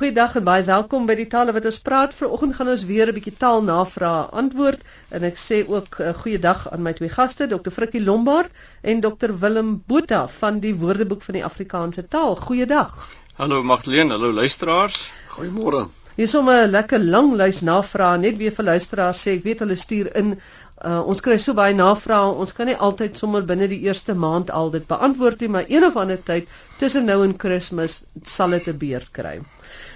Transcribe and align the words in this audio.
Goeiedag 0.00 0.38
en 0.38 0.44
baie 0.46 0.62
welkom 0.64 1.02
by 1.04 1.12
die 1.12 1.26
tale 1.28 1.52
wat 1.52 1.66
ons 1.68 1.78
praat. 1.84 2.14
Vanoggend 2.16 2.54
gaan 2.56 2.70
ons 2.72 2.84
weer 2.88 3.10
'n 3.10 3.14
bietjie 3.16 3.34
taalnavrae 3.42 4.22
antwoord 4.42 4.80
en 5.16 5.26
ek 5.28 5.36
sê 5.36 5.58
ook 5.68 5.98
'n 5.98 6.06
uh, 6.06 6.14
goeiedag 6.22 6.62
aan 6.72 6.82
my 6.86 6.94
twee 6.96 7.12
gaste, 7.12 7.46
Dr. 7.46 7.68
Frikkie 7.70 8.00
Lombard 8.00 8.48
en 8.80 9.02
Dr. 9.04 9.36
Willem 9.42 9.82
Botha 9.86 10.22
van 10.28 10.60
die 10.60 10.72
Woordeboek 10.74 11.22
van 11.22 11.34
die 11.34 11.44
Afrikaanse 11.44 12.08
Taal. 12.08 12.34
Goeiedag. 12.36 13.10
Hallo 13.36 13.62
Magdalene, 13.62 14.12
hallo 14.16 14.32
luisteraars. 14.32 15.10
Goeiemôre. 15.36 15.88
Hier 16.16 16.24
is 16.24 16.34
'n 16.34 16.70
lekker 16.70 16.98
lang 16.98 17.34
lys 17.34 17.60
navrae 17.60 18.18
net 18.18 18.36
weer 18.36 18.52
vir 18.52 18.64
luisteraars 18.64 19.26
sê 19.26 19.36
ek 19.36 19.44
weet 19.44 19.58
hulle 19.58 19.76
stuur 19.76 20.16
in 20.16 20.40
Uh, 20.80 21.02
ons 21.04 21.20
kry 21.20 21.34
so 21.36 21.52
baie 21.52 21.74
navrae, 21.76 22.28
ons 22.40 22.54
kan 22.56 22.64
nie 22.70 22.76
altyd 22.86 23.18
sommer 23.20 23.42
binne 23.44 23.66
die 23.68 23.82
eerste 23.84 24.14
maand 24.16 24.48
al 24.50 24.70
dit 24.72 24.86
beantwoord 24.88 25.42
nie, 25.44 25.48
maar 25.48 25.66
een 25.68 25.84
of 25.84 25.98
ander 26.00 26.16
tyd 26.24 26.48
tussen 26.80 27.04
nou 27.04 27.18
en 27.24 27.34
Kersfees 27.36 27.98
sal 28.24 28.56
dit 28.56 28.68
'n 28.72 28.78
beurt 28.78 29.10
kry. 29.12 29.34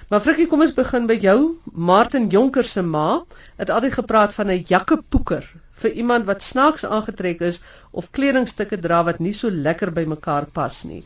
Maar 0.09 0.21
Frikkie, 0.21 0.45
kom 0.45 0.61
ons 0.61 0.73
begin 0.77 1.07
by 1.09 1.15
jou. 1.17 1.37
Martin 1.73 2.27
Jonker 2.29 2.67
se 2.69 2.81
ma 2.85 3.23
het 3.57 3.71
altyd 3.73 3.93
gepraat 3.93 4.33
van 4.33 4.51
'n 4.53 4.65
jakkepoeker 4.67 5.47
vir 5.81 5.91
iemand 5.91 6.25
wat 6.25 6.43
snaaks 6.43 6.85
aangetrek 6.85 7.41
is 7.41 7.61
of 7.91 8.11
kledingstukke 8.11 8.77
dra 8.79 9.03
wat 9.03 9.19
nie 9.19 9.33
so 9.33 9.49
lekker 9.49 9.91
by 9.91 10.03
mekaar 10.05 10.45
pas 10.45 10.83
nie. 10.83 11.03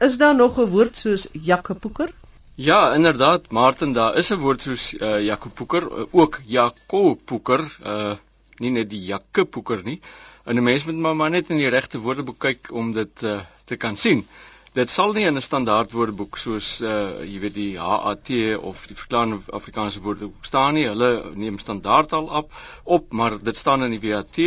Is 0.00 0.16
daar 0.16 0.34
nog 0.34 0.58
'n 0.58 0.70
woord 0.70 0.96
soos 0.96 1.28
jakkepoeker? 1.32 2.08
Ja, 2.54 2.94
inderdaad, 2.94 3.50
Martin, 3.50 3.92
daar 3.92 4.16
is 4.16 4.30
'n 4.30 4.40
woord 4.40 4.62
soos 4.62 4.94
uh, 4.94 5.20
jakkepoeker, 5.24 5.82
uh, 5.82 6.04
ook 6.10 6.40
jakopoeker, 6.44 7.78
uh 7.84 8.16
nie 8.58 8.70
net 8.70 8.90
die 8.90 9.04
jakke 9.04 9.44
poeker 9.44 9.82
nie. 9.84 10.00
En 10.44 10.56
'n 10.56 10.62
mens 10.62 10.84
moet 10.84 10.96
maar, 10.96 11.16
maar 11.16 11.30
net 11.30 11.50
in 11.50 11.56
die 11.56 11.68
regte 11.68 11.98
woordeboek 11.98 12.38
kyk 12.38 12.68
om 12.72 12.92
dit 12.92 13.22
uh, 13.22 13.40
te 13.64 13.76
kan 13.76 13.96
sien. 13.96 14.26
Dit 14.78 14.90
sal 14.94 15.12
nie 15.12 15.24
in 15.26 15.34
'n 15.34 15.42
standaard 15.42 15.90
woordeboek 15.96 16.36
soos 16.38 16.66
uh 16.86 17.24
jy 17.26 17.38
weet 17.42 17.54
die 17.54 17.78
HAT 17.82 18.28
of 18.70 18.84
die 18.86 18.96
verklaarde 18.98 19.38
Afrikaanse 19.58 20.02
woordeboek 20.04 20.44
staan 20.46 20.76
nie. 20.78 20.84
Hulle 20.86 21.08
neem 21.34 21.58
standaard 21.58 22.12
al 22.18 22.28
op, 22.40 22.52
op, 22.84 23.08
maar 23.12 23.38
dit 23.48 23.56
staan 23.58 23.82
in 23.86 23.96
die 23.96 24.02
WAT. 24.04 24.38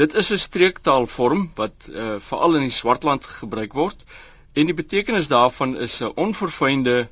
Dit 0.00 0.14
is 0.22 0.30
'n 0.32 0.42
streektaalvorm 0.44 1.46
wat 1.60 1.88
uh 1.88 2.18
veral 2.28 2.60
in 2.60 2.68
die 2.68 2.76
Swartland 2.80 3.24
gebruik 3.38 3.72
word 3.72 4.04
en 4.52 4.66
die 4.66 4.76
betekenis 4.82 5.32
daarvan 5.32 5.76
is 5.88 6.00
'n 6.02 6.12
onverfynde, 6.26 7.08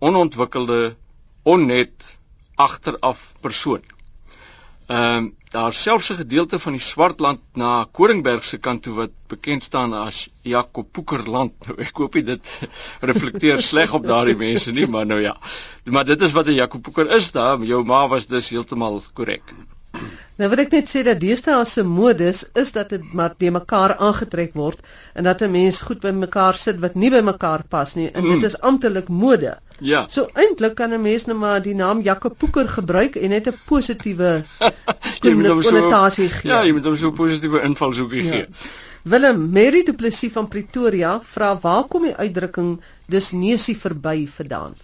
onontwikkelde, 0.00 0.96
onnet 1.42 2.18
agteraf 2.56 3.34
persoon. 3.40 3.82
Ehm 4.86 5.16
um, 5.16 5.34
daar 5.52 5.74
selfs 5.74 6.08
'n 6.10 6.16
gedeelte 6.16 6.58
van 6.58 6.72
die 6.72 6.80
Swartland 6.80 7.40
na 7.52 7.86
Koringberg 7.92 8.44
se 8.44 8.58
kant 8.58 8.82
toe 8.82 8.94
wat 8.94 9.10
bekend 9.26 9.62
staan 9.62 9.92
as 9.92 10.28
Jakob 10.42 10.92
Poekerland. 10.92 11.52
Nou 11.66 11.78
ek 11.78 11.96
hoop 11.96 12.12
dit 12.12 12.48
reflekteer 13.10 13.62
sleg 13.62 13.92
op 13.92 14.06
daardie 14.06 14.36
mense 14.36 14.72
nie, 14.72 14.86
maar 14.86 15.06
nou 15.06 15.20
ja. 15.20 15.36
Maar 15.84 16.04
dit 16.04 16.20
is 16.20 16.32
wat 16.32 16.46
'n 16.46 16.54
Jakob 16.54 16.82
Poeker 16.82 17.10
is 17.16 17.30
daar. 17.32 17.62
Jou 17.62 17.84
ma 17.84 18.08
was 18.08 18.26
dus 18.26 18.48
heeltemal 18.48 19.02
korrek. 19.12 19.54
Nou 20.42 20.48
wil 20.50 20.64
ek 20.64 20.72
net 20.74 20.88
sê 20.90 21.04
dat 21.06 21.20
deesdae 21.22 21.54
as 21.54 21.76
'n 21.78 21.86
modus 21.86 22.38
is 22.58 22.72
dat 22.74 22.88
dit 22.90 23.02
maar 23.18 23.34
te 23.38 23.50
mekaar 23.56 23.92
aangetrek 24.06 24.56
word 24.58 24.80
en 25.14 25.28
dat 25.28 25.42
'n 25.42 25.50
mens 25.52 25.78
goed 25.88 26.00
by 26.02 26.10
mekaar 26.10 26.58
sit 26.62 26.80
wat 26.82 26.96
nie 27.02 27.10
by 27.14 27.20
mekaar 27.28 27.62
pas 27.74 27.94
nie 27.94 28.08
en 28.10 28.24
dit 28.24 28.40
mm. 28.40 28.48
is 28.50 28.58
amptelik 28.60 29.08
mode. 29.08 29.54
Ja. 29.78 30.04
So 30.08 30.26
eintlik 30.34 30.74
kan 30.74 30.90
'n 30.90 31.02
mens 31.02 31.26
nou 31.26 31.38
maar 31.38 31.62
die 31.62 31.74
naam 31.74 32.02
Jakopoeker 32.02 32.68
gebruik 32.68 33.14
en 33.16 33.30
net 33.30 33.46
'n 33.46 33.58
positiewe 33.66 34.44
konnotasie 35.22 36.28
gee. 36.28 36.50
Ja, 36.50 36.64
jy 36.64 36.72
moet 36.72 36.84
hom 36.84 36.96
so 36.96 37.08
'n 37.08 37.14
positiewe 37.14 37.62
invalshoekie 37.62 38.24
ja. 38.24 38.30
gee. 38.30 38.46
Willem 39.02 39.50
Mary 39.52 39.84
Du 39.84 39.92
Plessis 39.92 40.32
van 40.32 40.48
Pretoria 40.48 41.20
vra 41.22 41.58
waar 41.60 41.84
kom 41.84 42.02
die 42.02 42.16
uitdrukking 42.16 42.80
dis 43.06 43.30
neusie 43.30 43.76
verby 43.76 44.26
vandaan? 44.26 44.74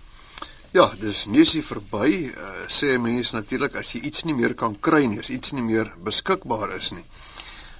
Ja, 0.77 0.85
dis 1.01 1.23
neusie 1.33 1.63
verby, 1.65 2.29
uh, 2.29 2.49
sê 2.69 2.99
mense 3.01 3.33
natuurlik 3.33 3.79
as 3.81 3.95
jy 3.95 4.03
iets 4.11 4.27
nie 4.29 4.35
meer 4.37 4.53
kan 4.59 4.75
kry 4.77 5.07
nie, 5.09 5.17
as 5.23 5.31
iets 5.33 5.55
nie 5.57 5.65
meer 5.65 5.89
beskikbaar 6.05 6.75
is 6.77 6.91
nie. 6.93 7.05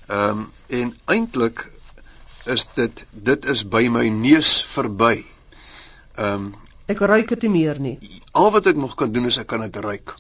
Ehm 0.09 0.47
um, 0.47 0.47
en 0.73 0.95
eintlik 1.13 1.67
is 2.49 2.65
dit 2.77 3.03
dit 3.13 3.49
is 3.53 3.65
by 3.69 3.83
my 3.93 4.07
neus 4.09 4.55
verby. 4.73 5.27
Ehm 6.17 6.49
um, 6.49 6.49
ek 6.89 7.05
ruik 7.13 7.29
dit 7.35 7.45
nie 7.45 7.53
meer 7.59 7.81
nie. 7.85 7.99
Al 8.33 8.49
wat 8.57 8.71
ek 8.73 8.81
nog 8.81 8.97
kan 8.97 9.13
doen 9.13 9.29
is 9.29 9.37
ek 9.37 9.51
kan 9.53 9.67
dit 9.67 9.77
ruik. 9.85 10.17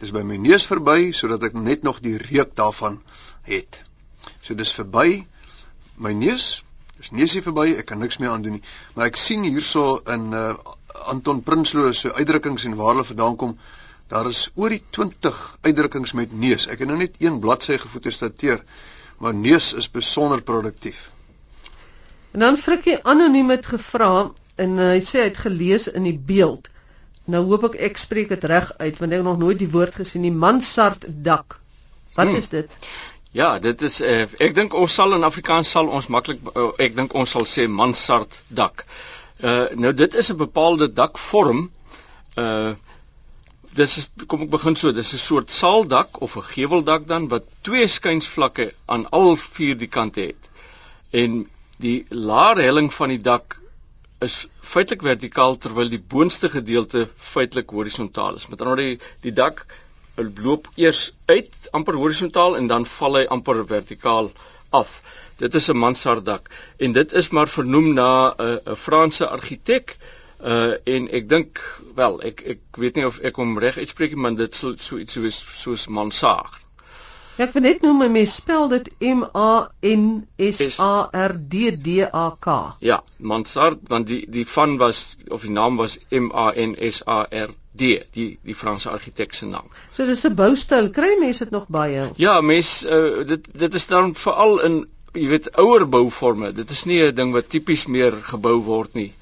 Dis 0.00 0.16
by 0.16 0.24
my 0.24 0.40
neus 0.40 0.64
verby 0.64 1.12
sodat 1.12 1.44
ek 1.44 1.60
net 1.60 1.84
nog 1.84 2.00
die 2.00 2.16
reuk 2.16 2.56
daarvan 2.56 3.02
het. 3.44 3.82
So 4.40 4.56
dis 4.56 4.72
verby 4.72 5.26
my 6.00 6.16
neus. 6.16 6.62
Dis 6.96 7.12
neusie 7.12 7.44
verby, 7.44 7.74
ek 7.76 7.90
kan 7.92 8.00
niks 8.00 8.16
meer 8.16 8.32
aan 8.32 8.44
doen 8.44 8.56
nie. 8.56 8.64
Maar 8.96 9.10
ek 9.12 9.20
sien 9.20 9.44
hierso 9.44 9.98
in 10.08 10.32
uh 10.32 10.54
Anton 11.04 11.42
Prinsloo 11.42 11.92
se 11.92 12.14
uitdrukkings 12.14 12.64
en 12.64 12.74
waar 12.74 12.94
hulle 12.94 13.04
vandaan 13.04 13.36
kom. 13.36 13.58
Daar 14.06 14.28
is 14.28 14.50
oor 14.54 14.70
die 14.70 14.82
20 14.90 15.58
uitdrukkings 15.60 16.12
met 16.12 16.32
neus. 16.32 16.66
Ek 16.70 16.78
het 16.78 16.88
nou 16.88 16.98
net 16.98 17.18
een 17.18 17.40
bladsy 17.42 17.78
gefotostateer, 17.82 18.62
maar 19.18 19.34
neus 19.34 19.72
is 19.72 19.90
besonder 19.90 20.42
produktief. 20.42 21.10
En 22.30 22.44
dan 22.44 22.56
Frikkie 22.56 22.98
anoniem 23.02 23.50
het 23.50 23.66
gevra 23.66 24.30
en 24.54 24.78
uh, 24.78 24.92
hy 24.92 25.02
sê 25.02 25.24
hy 25.24 25.28
het 25.30 25.42
gelees 25.42 25.88
in 25.88 26.06
die 26.06 26.16
beeld. 26.18 26.68
Nou 27.26 27.42
hoop 27.50 27.66
ek 27.72 27.80
ek 27.90 27.98
spreek 27.98 28.30
dit 28.30 28.44
reg 28.44 28.70
uit 28.78 29.00
want 29.00 29.10
ek 29.10 29.18
het 29.18 29.26
nog 29.26 29.42
nooit 29.42 29.58
die 29.58 29.70
woord 29.72 29.98
gesien 29.98 30.22
nie. 30.22 30.32
Mansard 30.32 31.08
dak. 31.08 31.58
Wat 32.14 32.28
hmm. 32.28 32.36
is 32.36 32.48
dit? 32.52 32.78
Ja, 33.36 33.58
dit 33.58 33.82
is 33.82 33.98
uh, 34.00 34.22
ek 34.38 34.54
dink 34.54 34.74
ons 34.74 34.94
sal 34.94 35.16
in 35.18 35.26
Afrikaans 35.26 35.70
sal 35.74 35.90
ons 35.90 36.06
maklik 36.12 36.40
uh, 36.54 36.70
ek 36.78 36.94
dink 36.96 37.16
ons 37.18 37.34
sal 37.36 37.48
sê 37.48 37.66
mansard 37.66 38.42
dak. 38.48 38.86
Uh 38.86 39.15
nou 39.74 39.92
dit 39.94 40.14
is 40.14 40.32
'n 40.32 40.36
bepaalde 40.36 40.92
dakvorm. 40.92 41.70
Uh 42.36 42.74
dis 43.76 43.96
is 44.00 44.06
kom 44.26 44.42
ek 44.42 44.50
begin 44.50 44.76
so, 44.76 44.92
dis 44.92 45.12
'n 45.12 45.18
soort 45.18 45.50
saaldak 45.50 46.20
of 46.20 46.36
'n 46.36 46.42
geveldak 46.42 47.06
dan 47.06 47.28
wat 47.28 47.44
twee 47.60 47.86
skynsvlakke 47.86 48.72
aan 48.86 49.04
al 49.10 49.36
vier 49.36 49.76
die 49.76 49.92
kante 49.98 50.20
het. 50.20 50.48
En 51.10 51.46
die 51.76 52.06
laer 52.08 52.56
helling 52.56 52.92
van 52.94 53.08
die 53.08 53.20
dak 53.20 53.58
is 54.20 54.46
feitelik 54.60 55.02
vertikaal 55.02 55.58
terwyl 55.58 55.88
die 55.88 56.00
boonste 56.00 56.48
gedeelte 56.48 57.08
feitelik 57.16 57.70
horisontaal 57.70 58.34
is. 58.34 58.48
Met 58.48 58.60
ander 58.60 58.76
woorde 58.76 58.88
die, 58.88 59.00
die 59.20 59.32
dak 59.32 59.66
loop 60.16 60.68
eers 60.74 61.12
uit 61.26 61.68
amper 61.70 61.94
horisontaal 61.94 62.56
en 62.56 62.66
dan 62.66 62.86
val 62.86 63.18
hy 63.20 63.24
amper 63.36 63.66
vertikaal 63.66 64.30
af. 64.80 65.00
Dit 65.42 65.54
is 65.54 65.68
'n 65.70 65.76
mansarddak 65.76 66.50
en 66.76 66.92
dit 66.92 67.12
is 67.12 67.28
maar 67.28 67.48
vernoem 67.48 67.92
na 67.94 68.10
'n 68.28 68.42
uh, 68.44 68.72
'n 68.72 68.76
Franse 68.76 69.28
argitek. 69.28 69.96
Uh 70.40 70.74
en 70.84 71.08
ek 71.16 71.28
dink 71.28 71.60
wel 71.94 72.20
ek 72.22 72.40
ek 72.52 72.60
weet 72.76 72.94
nie 72.94 73.06
of 73.06 73.18
ek 73.24 73.36
hom 73.40 73.58
reg 73.58 73.78
uitspreek 73.78 74.12
nie, 74.12 74.20
maar 74.20 74.34
dit 74.36 74.54
sou 74.54 74.74
so 74.76 74.98
iets 75.00 75.12
soos 75.16 75.38
soos 75.62 75.86
mansard. 75.88 76.60
Ja, 77.36 77.44
ek 77.44 77.52
wil 77.52 77.64
net 77.66 77.82
noem 77.84 77.98
my 78.00 78.06
mens 78.08 78.34
spel 78.40 78.68
dit 78.72 78.86
M 79.04 79.24
A 79.36 79.68
N 79.84 80.04
S 80.40 80.78
A 80.80 81.08
R 81.12 81.34
D 81.36 81.72
D 81.88 82.04
A 82.04 82.26
K. 82.40 82.54
Ja, 82.80 83.02
mansard 83.16 83.82
want 83.92 84.08
die 84.12 84.22
die 84.28 84.46
van 84.48 84.76
was 84.80 85.16
of 85.28 85.44
die 85.44 85.52
naam 85.52 85.76
was 85.80 85.98
M 86.08 86.30
A 86.32 86.46
N 86.52 86.76
S 86.80 87.02
A 87.04 87.26
R 87.28 87.52
D, 87.76 88.02
die 88.16 88.38
die 88.42 88.54
Franse 88.54 88.90
argitek 88.90 89.34
se 89.34 89.46
naam. 89.46 89.70
So 89.92 90.06
dis 90.06 90.24
'n 90.24 90.34
boustyl. 90.34 90.90
Kry 90.90 91.16
mense 91.20 91.44
dit 91.44 91.52
nog 91.52 91.68
baie? 91.68 92.10
Ja, 92.16 92.40
mense 92.40 92.88
uh, 92.88 93.26
dit 93.26 93.48
dit 93.52 93.74
is 93.74 93.86
dan 93.86 94.14
veral 94.14 94.60
in 94.60 94.86
jy 95.12 95.28
weet 95.28 95.50
ouer 95.56 95.86
bouforme. 95.88 96.52
Dit 96.52 96.70
is 96.70 96.84
nie 96.84 97.02
'n 97.02 97.14
ding 97.14 97.32
wat 97.32 97.48
tipies 97.48 97.86
meer 97.86 98.12
gebou 98.32 98.60
word 98.62 98.94
nie. 98.94 99.12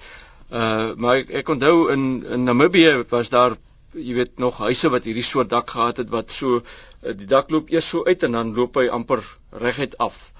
Uh 0.51 0.95
maar 0.97 1.17
ek, 1.17 1.31
ek 1.31 1.49
onthou 1.49 1.91
in 1.93 2.25
in 2.25 2.45
Namibië 2.45 3.05
was 3.09 3.31
daar 3.31 3.57
jy 3.95 4.15
weet 4.15 4.39
nog 4.39 4.59
huise 4.59 4.91
wat 4.91 5.05
hierdie 5.05 5.23
soort 5.23 5.51
dak 5.51 5.71
gehad 5.71 5.97
het 5.97 6.11
wat 6.11 6.33
so 6.33 6.57
uh, 6.59 7.15
die 7.15 7.27
dak 7.27 7.51
loop 7.51 7.71
eers 7.71 7.89
so 7.89 8.05
uit 8.05 8.23
en 8.23 8.33
dan 8.33 8.55
loop 8.55 8.77
hy 8.77 8.89
amper 8.89 9.23
reguit 9.51 9.99
af 9.99 10.33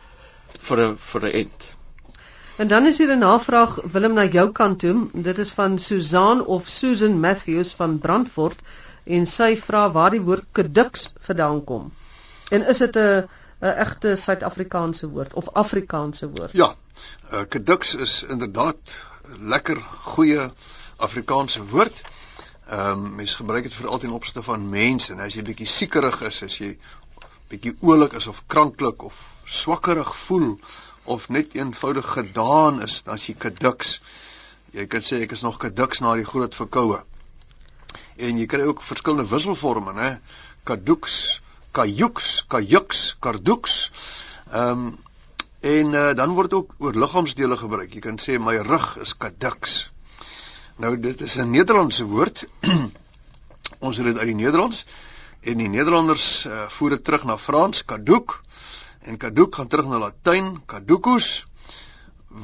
vir 0.61 0.81
'n 0.89 0.97
vir 0.97 1.25
'n 1.25 1.33
end. 1.45 1.74
En 2.57 2.69
dan 2.69 2.87
is 2.87 2.99
hier 2.99 3.11
'n 3.11 3.19
navraag 3.19 3.75
Willem 3.93 4.13
na 4.13 4.25
jou 4.25 4.53
kant 4.53 4.79
toe. 4.79 5.07
Dit 5.13 5.39
is 5.39 5.51
van 5.51 5.79
Susan 5.79 6.45
of 6.47 6.69
Susan 6.69 7.21
Matthews 7.21 7.73
van 7.73 7.99
Brandfort 7.99 8.61
en 9.05 9.27
sy 9.27 9.57
vra 9.57 9.91
waar 9.91 10.11
die 10.11 10.21
woord 10.21 10.45
kedux 10.53 11.13
vandaan 11.19 11.65
kom. 11.65 11.93
En 12.49 12.67
is 12.67 12.79
dit 12.79 12.97
'n 12.97 13.29
'n 13.61 13.75
egte 13.85 14.17
Suid-Afrikaanse 14.17 15.09
woord 15.09 15.35
of 15.35 15.49
Afrikaanse 15.53 16.31
woord. 16.31 16.53
Ja. 16.53 16.75
Uh, 17.33 17.41
Kedux 17.49 17.95
is 17.95 18.23
inderdaad 18.29 19.03
lekker 19.39 19.81
goeie 20.01 20.51
Afrikaanse 20.97 21.65
woord. 21.65 22.03
Ehm 22.69 22.91
um, 22.91 23.15
mense 23.15 23.37
gebruik 23.37 23.63
dit 23.63 23.75
veral 23.75 23.99
ten 23.99 24.11
opsigte 24.11 24.43
van 24.43 24.69
mense. 24.69 25.13
En 25.13 25.21
as 25.21 25.35
jy 25.35 25.43
bietjie 25.43 25.67
siekerig 25.67 26.21
is, 26.21 26.43
as 26.43 26.59
jy 26.59 26.79
bietjie 27.49 27.77
oulik 27.81 28.13
is 28.13 28.27
of 28.27 28.43
kranklik 28.47 29.03
of 29.03 29.23
swakkerig 29.45 30.17
voel 30.17 30.59
of 31.05 31.29
net 31.29 31.55
eenvoudig 31.57 32.07
gedaan 32.17 32.83
is, 32.83 33.03
as 33.07 33.27
jy 33.29 33.35
Kedux. 33.39 33.99
Jy 34.75 34.87
kan 34.91 35.05
sê 35.05 35.21
ek 35.25 35.35
is 35.37 35.45
nog 35.45 35.61
Kedux 35.63 36.01
na 36.01 36.15
die 36.19 36.27
groot 36.29 36.55
verkoue. 36.55 37.01
En 38.17 38.39
jy 38.39 38.47
kry 38.51 38.65
ook 38.67 38.83
verskillende 38.83 39.29
wisselforme, 39.31 39.93
né? 39.95 40.11
Kadux, 40.65 41.41
kajuks, 41.77 42.45
kajuks, 42.49 43.09
kardoeks. 43.21 43.81
Ehm 44.53 44.87
um, 44.87 44.93
en 45.65 45.95
uh, 45.97 46.11
dan 46.13 46.35
word 46.37 46.53
ook 46.53 46.75
oor 46.85 46.93
liggaamsdele 46.93 47.57
gebruik. 47.57 47.95
Jy 47.97 48.03
kan 48.05 48.19
sê 48.21 48.37
my 48.37 48.59
rug 48.67 48.99
is 49.01 49.15
kaduks. 49.17 49.89
Nou 50.77 50.93
dit 51.01 51.21
is 51.25 51.37
'n 51.41 51.51
Nederlandse 51.51 52.05
woord. 52.05 52.45
Ons 53.87 53.97
het 53.97 54.07
dit 54.07 54.19
uit 54.19 54.27
die 54.27 54.43
Nederlands 54.45 54.85
en 55.41 55.59
die 55.59 55.69
Nederlanders 55.69 56.45
uh, 56.45 56.69
voer 56.69 56.91
dit 56.97 57.05
terug 57.05 57.25
na 57.25 57.39
Frans, 57.39 57.85
caduc 57.85 58.44
en 59.05 59.19
caduc 59.21 59.55
gaan 59.55 59.69
terug 59.69 59.91
na 59.91 59.99
Latyn, 59.99 60.55
caducus 60.67 61.45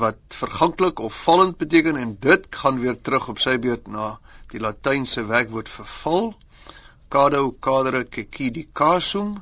wat 0.00 0.18
verganklik 0.28 0.98
of 0.98 1.14
vallend 1.24 1.56
beteken 1.56 1.96
en 1.96 2.16
dit 2.20 2.46
gaan 2.50 2.78
weer 2.80 3.00
terug 3.00 3.28
op 3.28 3.40
sy 3.42 3.56
beurt 3.58 3.88
na 3.90 4.12
die 4.52 4.60
latynse 4.62 5.24
werkwoord 5.26 5.70
verval 5.70 6.34
cado 7.10 7.50
cadere 7.66 8.04
cecidi 8.10 8.68
casum 8.72 9.38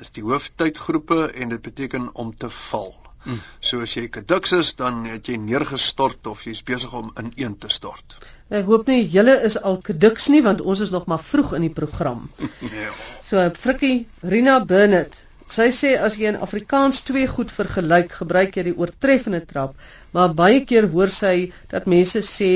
is 0.00 0.10
die 0.16 0.24
hooftydgroepe 0.26 1.30
en 1.30 1.54
dit 1.54 1.62
beteken 1.62 2.10
om 2.12 2.34
te 2.36 2.50
val. 2.50 2.92
Hmm. 3.22 3.38
So 3.62 3.84
as 3.86 3.94
jy 3.94 4.08
kadux 4.10 4.52
is, 4.56 4.74
dan 4.74 5.04
het 5.06 5.28
jy 5.30 5.36
neergestort 5.38 6.26
of 6.26 6.42
jy's 6.44 6.62
besig 6.66 6.92
om 6.98 7.12
in 7.20 7.30
een 7.38 7.54
te 7.62 7.70
stort. 7.70 8.16
Ek 8.52 8.66
hoop 8.68 8.88
nie 8.90 9.04
julle 9.08 9.38
is 9.46 9.56
al 9.56 9.78
kadux 9.84 10.26
nie 10.34 10.42
want 10.44 10.60
ons 10.60 10.82
is 10.84 10.90
nog 10.92 11.06
maar 11.08 11.22
vroeg 11.22 11.54
in 11.60 11.68
die 11.68 11.74
program. 11.76 12.26
ja. 12.82 12.90
So 13.22 13.44
Frikkie 13.56 14.08
Rina 14.34 14.58
Burnett 14.64 15.22
Sy 15.48 15.70
sê 15.74 15.96
as 15.98 16.16
jy 16.16 16.28
in 16.30 16.40
Afrikaans 16.46 17.02
twee 17.08 17.26
goed 17.26 17.50
vergelyk, 17.52 18.12
gebruik 18.20 18.56
jy 18.56 18.62
die 18.70 18.76
oortreffende 18.78 19.42
trap, 19.46 19.74
maar 20.12 20.34
baie 20.34 20.62
keer 20.64 20.88
hoor 20.92 21.10
sy 21.10 21.52
dat 21.70 21.86
mense 21.86 22.22
sê 22.26 22.52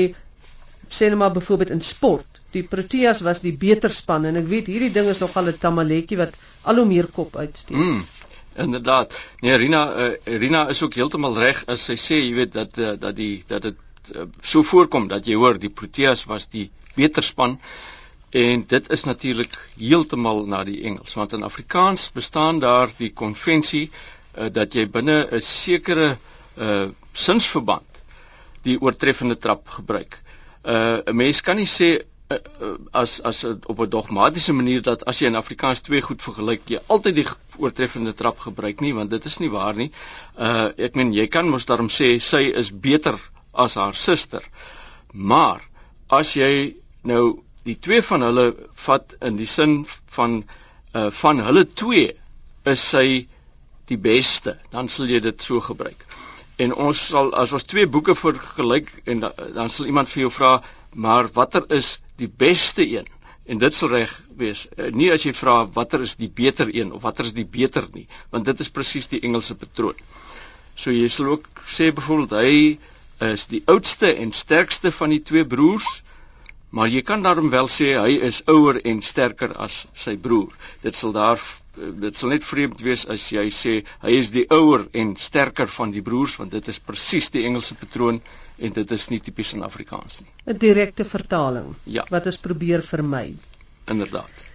sê 0.89 1.09
net 1.09 1.19
maar 1.19 1.33
byvoorbeeld 1.35 1.73
in 1.75 1.81
sport, 1.81 2.39
die 2.55 2.63
Proteas 2.63 3.19
was 3.21 3.41
die 3.43 3.51
beter 3.51 3.91
span 3.91 4.25
en 4.25 4.39
ek 4.39 4.47
weet 4.47 4.69
hierdie 4.71 4.93
ding 4.95 5.09
is 5.11 5.19
nogal 5.19 5.49
'n 5.51 5.59
tamaletjie 5.59 6.17
wat 6.17 6.33
al 6.63 6.79
hoe 6.79 6.85
meer 6.85 7.07
kop 7.07 7.35
uitsteek. 7.35 7.75
Mm. 7.75 8.05
Inderdaad. 8.57 9.13
Nee, 9.41 9.55
Rina 9.55 9.81
uh, 10.05 10.13
Rina 10.25 10.67
is 10.69 10.81
ook 10.81 10.95
heeltemal 10.97 11.35
reg 11.37 11.63
as 11.67 11.83
sy 11.89 11.97
sê, 12.01 12.15
jy 12.23 12.33
weet 12.33 12.53
dat 12.53 12.77
uh, 12.77 12.95
dat 12.97 13.15
die 13.15 13.43
dat 13.47 13.61
dit 13.61 13.75
uh, 14.15 14.25
so 14.41 14.63
voorkom 14.63 15.07
dat 15.07 15.27
jy 15.27 15.35
hoor 15.35 15.59
die 15.59 15.69
Proteas 15.69 16.25
was 16.25 16.49
die 16.49 16.69
beter 16.95 17.23
span. 17.23 17.59
En 18.29 18.63
dit 18.67 18.89
is 18.89 19.03
natuurlik 19.03 19.55
heeltemal 19.77 20.45
na 20.45 20.63
die 20.67 20.81
Engels 20.83 21.13
want 21.15 21.33
in 21.33 21.43
Afrikaans 21.43 22.11
bestaan 22.11 22.59
daar 22.59 22.91
die 22.97 23.13
konvensie 23.13 23.89
uh, 24.37 24.49
dat 24.51 24.73
jy 24.73 24.87
binne 24.89 25.27
'n 25.31 25.41
sekere 25.41 26.17
uh 26.57 26.87
sinsverband 27.17 28.03
die 28.61 28.77
oortreffende 28.81 29.37
trap 29.37 29.69
gebruik. 29.69 30.21
Uh 30.63 30.99
'n 31.05 31.15
mens 31.15 31.41
kan 31.41 31.55
nie 31.55 31.65
sê 31.65 32.03
uh, 32.29 32.37
as 32.91 33.21
as 33.21 33.43
op 33.43 33.79
'n 33.79 33.89
dogmatiese 33.89 34.53
manier 34.53 34.81
dat 34.81 35.05
as 35.05 35.19
jy 35.19 35.27
in 35.27 35.35
Afrikaans 35.35 35.81
twee 35.81 36.01
goed 36.01 36.21
vergelyk 36.21 36.61
jy 36.69 36.79
altyd 36.87 37.15
die 37.15 37.27
oortreffende 37.57 38.13
trap 38.13 38.39
gebruik 38.39 38.79
nie 38.79 38.93
want 38.93 39.09
dit 39.09 39.25
is 39.25 39.37
nie 39.37 39.49
waar 39.49 39.75
nie. 39.75 39.91
Uh 40.37 40.69
ek 40.77 40.95
meen 40.95 41.13
jy 41.13 41.27
kan 41.27 41.49
mos 41.49 41.65
daarom 41.65 41.89
sê 41.89 42.19
sy 42.19 42.51
is 42.51 42.71
beter 42.71 43.15
as 43.53 43.75
haar 43.75 43.95
suster. 43.95 44.43
Maar 45.13 45.61
as 46.07 46.33
jy 46.33 46.75
nou 47.03 47.46
die 47.67 47.75
twee 47.83 48.03
van 48.09 48.23
hulle 48.25 48.47
vat 48.85 49.15
in 49.27 49.37
die 49.39 49.49
sin 49.49 49.81
van 50.15 50.39
uh 50.95 51.09
van 51.21 51.41
hulle 51.43 51.65
twee 51.67 52.13
is 52.71 52.83
sy 52.93 53.27
die 53.91 53.99
beste. 53.99 54.55
Dan 54.71 54.89
sal 54.91 55.11
jy 55.11 55.19
dit 55.23 55.43
so 55.43 55.61
gebruik. 55.63 56.03
En 56.63 56.73
ons 56.87 57.01
sal 57.11 57.33
as 57.37 57.53
ons 57.53 57.67
twee 57.69 57.87
boeke 57.87 58.15
vergelyk 58.17 58.89
en 59.05 59.21
da, 59.25 59.31
dan 59.55 59.69
sal 59.69 59.91
iemand 59.91 60.09
vir 60.11 60.25
jou 60.25 60.31
vra 60.39 60.57
maar 60.95 61.29
watter 61.35 61.67
is 61.77 61.97
die 62.17 62.29
beste 62.43 62.87
een? 62.87 63.07
En 63.45 63.61
dit 63.61 63.75
sal 63.75 63.93
reg 63.93 64.13
wees. 64.39 64.65
Uh, 64.75 64.89
nie 64.91 65.11
as 65.13 65.23
jy 65.27 65.35
vra 65.37 65.59
watter 65.75 66.03
is 66.03 66.17
die 66.19 66.31
beter 66.41 66.71
een 66.73 66.91
of 66.95 67.03
watter 67.05 67.27
is 67.29 67.35
die 67.37 67.47
beter 67.47 67.87
nie? 67.93 68.07
Want 68.33 68.49
dit 68.49 68.63
is 68.63 68.73
presies 68.73 69.11
die 69.11 69.21
Engelse 69.23 69.55
patroon. 69.55 69.99
So 70.75 70.91
jy 70.91 71.07
sal 71.11 71.35
ook 71.35 71.47
sê 71.67 71.91
byvoorbeeld 71.91 72.35
hy 72.41 72.57
is 73.33 73.47
die 73.49 73.63
oudste 73.65 74.11
en 74.13 74.33
sterkste 74.35 74.91
van 74.93 75.09
die 75.09 75.23
twee 75.25 75.45
broers 75.45 76.01
Maar 76.69 76.89
jy 76.91 77.01
kan 77.01 77.21
daarom 77.23 77.49
wel 77.49 77.69
sê 77.71 77.93
hy 77.95 78.17
is 78.27 78.41
ouer 78.45 78.81
en 78.83 79.01
sterker 79.01 79.53
as 79.55 79.85
sy 79.95 80.17
broer. 80.17 80.51
Dit 80.83 80.95
sal 80.95 81.13
daar 81.15 81.39
dit 81.77 82.17
sal 82.17 82.33
net 82.33 82.43
vreemd 82.43 82.81
wees 82.81 83.05
as 83.13 83.27
jy 83.31 83.45
sê 83.53 83.73
hy 84.01 84.17
is 84.17 84.31
die 84.33 84.45
ouer 84.53 84.87
en 84.97 85.13
sterker 85.21 85.69
van 85.69 85.93
die 85.93 86.01
broers 86.01 86.35
want 86.39 86.51
dit 86.51 86.67
is 86.73 86.79
presies 86.81 87.29
die 87.35 87.45
Engelse 87.45 87.77
patroon 87.77 88.19
en 88.57 88.73
dit 88.73 88.91
is 88.97 89.07
nie 89.13 89.19
tipies 89.21 89.53
in 89.53 89.63
Afrikaans 89.63 90.21
nie. 90.23 90.31
'n 90.47 90.57
Direkte 90.57 91.05
vertaling 91.05 91.75
ja. 91.85 92.05
wat 92.09 92.25
ons 92.25 92.37
probeer 92.37 92.81
vermy. 92.81 93.35
Inderdaad. 93.85 94.45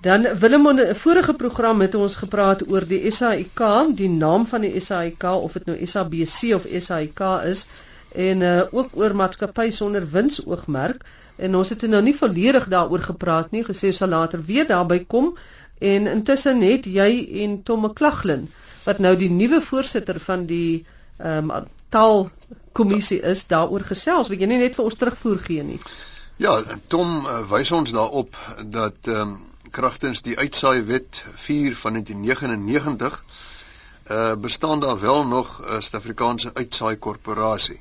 Dan 0.00 0.28
Willem 0.40 0.68
in 0.68 0.80
'n 0.80 0.94
vorige 0.94 1.34
program 1.34 1.80
het 1.80 1.94
ons 1.94 2.16
gepraat 2.16 2.68
oor 2.70 2.84
die 2.86 3.10
SAIK, 3.10 3.60
die 3.96 4.08
naam 4.08 4.46
van 4.46 4.60
die 4.60 4.80
SAIK 4.80 5.24
of 5.24 5.52
dit 5.52 5.66
nou 5.66 5.86
SABC 5.86 6.54
of 6.54 6.66
SAIK 6.78 7.20
is 7.44 7.66
en 8.14 8.40
uh, 8.40 8.62
ook 8.70 8.90
oor 8.92 9.14
maatskappy 9.14 9.70
sonder 9.70 10.10
winsoogmerk 10.10 11.02
en 11.38 11.54
ons 11.54 11.68
het 11.68 11.82
nou 11.90 12.02
nie 12.02 12.16
volledig 12.16 12.68
daaroor 12.68 13.04
gepraat 13.06 13.50
nie 13.54 13.64
gesê 13.64 13.92
sal 13.94 14.08
later 14.14 14.42
weer 14.44 14.66
daarby 14.66 15.04
kom. 15.06 15.36
En 15.78 16.06
intussen 16.10 16.62
het 16.66 16.84
jy 16.90 17.10
en 17.44 17.62
Tom 17.62 17.84
McLaughlin 17.86 18.48
wat 18.84 18.98
nou 18.98 19.14
die 19.16 19.30
nuwe 19.30 19.60
voorsitter 19.60 20.20
van 20.20 20.46
die 20.46 20.84
ehm 21.18 21.50
um, 21.50 21.66
taalkommissie 21.88 23.20
is 23.24 23.46
daaroor 23.48 23.84
gesels. 23.90 24.28
Wat 24.28 24.40
jy 24.40 24.46
nie 24.46 24.58
net 24.60 24.76
vir 24.76 24.84
ons 24.84 24.96
terugvoer 24.98 25.38
gee 25.44 25.62
nie? 25.64 25.78
Ja 26.36 26.58
Tom 26.92 27.14
uh, 27.24 27.40
wys 27.50 27.72
ons 27.72 27.94
daarop 27.94 28.36
dat 28.64 29.10
ehm 29.10 29.20
um, 29.20 29.38
kragtens 29.70 30.22
die 30.24 30.36
uitsaai 30.38 30.82
wet 30.88 31.24
4 31.36 31.76
van 31.76 31.98
1999 31.98 33.24
uh 34.08 34.16
eh, 34.16 34.36
bestaan 34.40 34.80
daar 34.80 35.00
wel 35.00 35.26
nog 35.26 35.60
'n 35.60 35.82
Suid-Afrikaanse 35.82 36.50
uitsaai 36.54 36.96
korporasie. 36.96 37.80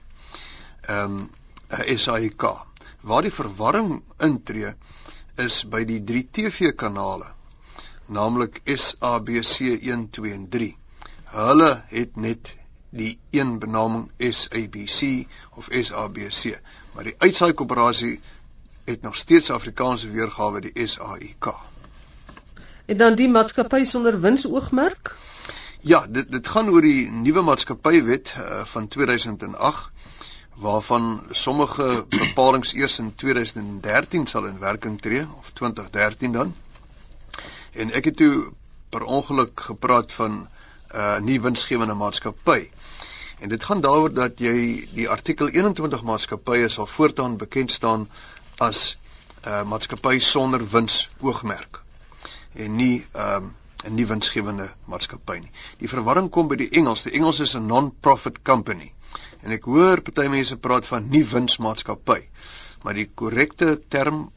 Ehm 0.82 1.04
um, 1.04 1.30
'n 1.70 1.98
SAIK 1.98 2.67
Waar 3.08 3.24
die 3.24 3.32
verwarring 3.32 4.02
intree 4.20 4.74
is 5.40 5.62
by 5.72 5.84
die 5.88 6.02
3 6.04 6.24
TV 6.36 6.74
kanale, 6.76 7.30
naamlik 8.12 8.60
SABC 8.68 9.78
1, 9.80 10.10
2 10.18 10.34
en 10.34 10.48
3. 10.52 10.68
Hulle 11.36 11.70
het 11.92 12.20
net 12.20 12.52
die 12.90 13.14
een 13.32 13.60
benaming 13.64 14.10
SABC 14.20 15.28
of 15.56 15.70
SABC, 15.72 16.60
maar 16.96 17.08
die 17.08 17.16
uitsaai 17.24 17.54
koöperasie 17.54 18.18
het 18.88 19.02
nog 19.08 19.16
steeds 19.16 19.52
Afrikaanse 19.56 20.12
weergawe 20.12 20.62
die 20.68 20.88
SAIK. 20.88 21.52
En 22.86 22.98
dan 22.98 23.16
die 23.16 23.30
maatskappy 23.30 23.86
sonder 23.86 24.20
winsoogmerk? 24.22 25.16
Ja, 25.80 26.08
dit 26.10 26.32
dit 26.32 26.48
gaan 26.48 26.70
oor 26.76 26.82
die 26.82 27.08
nuwe 27.12 27.42
maatskappywet 27.42 28.36
uh, 28.36 28.64
van 28.66 28.88
2008 28.88 29.92
waarvan 30.58 31.24
sommige 31.32 32.06
bepalinge 32.10 32.76
eers 32.76 33.00
in 33.00 33.16
2013 33.16 34.28
sal 34.28 34.46
in 34.46 34.60
werking 34.60 35.02
tree 35.02 35.28
of 35.38 35.52
2013 35.52 36.32
dan. 36.32 36.56
En 37.72 37.92
ek 37.92 38.06
het 38.06 38.18
toe 38.18 38.52
per 38.90 39.04
ongeluk 39.04 39.60
gepraat 39.60 40.14
van 40.14 40.32
'n 40.38 40.48
uh, 40.96 41.18
nuwe 41.18 41.42
winsgewende 41.42 41.94
maatskappy. 41.94 42.70
En 43.40 43.50
dit 43.50 43.64
gaan 43.64 43.82
daaroor 43.82 44.14
dat 44.14 44.40
jy 44.40 44.88
die 44.94 45.10
artikel 45.10 45.48
21 45.48 46.04
maatskappye 46.04 46.70
sal 46.70 46.86
voortaan 46.86 47.38
bekend 47.38 47.72
staan 47.72 48.10
as 48.58 48.98
'n 49.44 49.50
uh, 49.50 49.64
maatskappy 49.64 50.20
sonder 50.20 50.70
winsoogmerk 50.70 51.82
en 52.54 52.76
nie 52.76 53.06
ehm, 53.12 53.44
'n 53.44 53.88
um, 53.88 53.94
nuwe 53.94 54.08
winsgewende 54.08 54.74
maatskappy 54.86 55.38
nie. 55.38 55.52
Die 55.78 55.90
verwarring 55.90 56.30
kom 56.30 56.48
by 56.48 56.56
die 56.56 56.70
Engels. 56.70 57.04
Die 57.04 57.12
Engels 57.14 57.40
is 57.40 57.54
'n 57.54 57.66
non-profit 57.66 58.42
company. 58.42 58.94
En 59.42 59.52
ek 59.52 59.68
hoor 59.70 60.02
party 60.02 60.28
mense 60.32 60.58
praat 60.58 60.88
van 60.88 61.10
nie 61.10 61.24
winsmaatskappy. 61.26 62.20
Maar 62.84 62.94
die 62.94 63.10
korrekte 63.14 63.80
term 63.88 64.30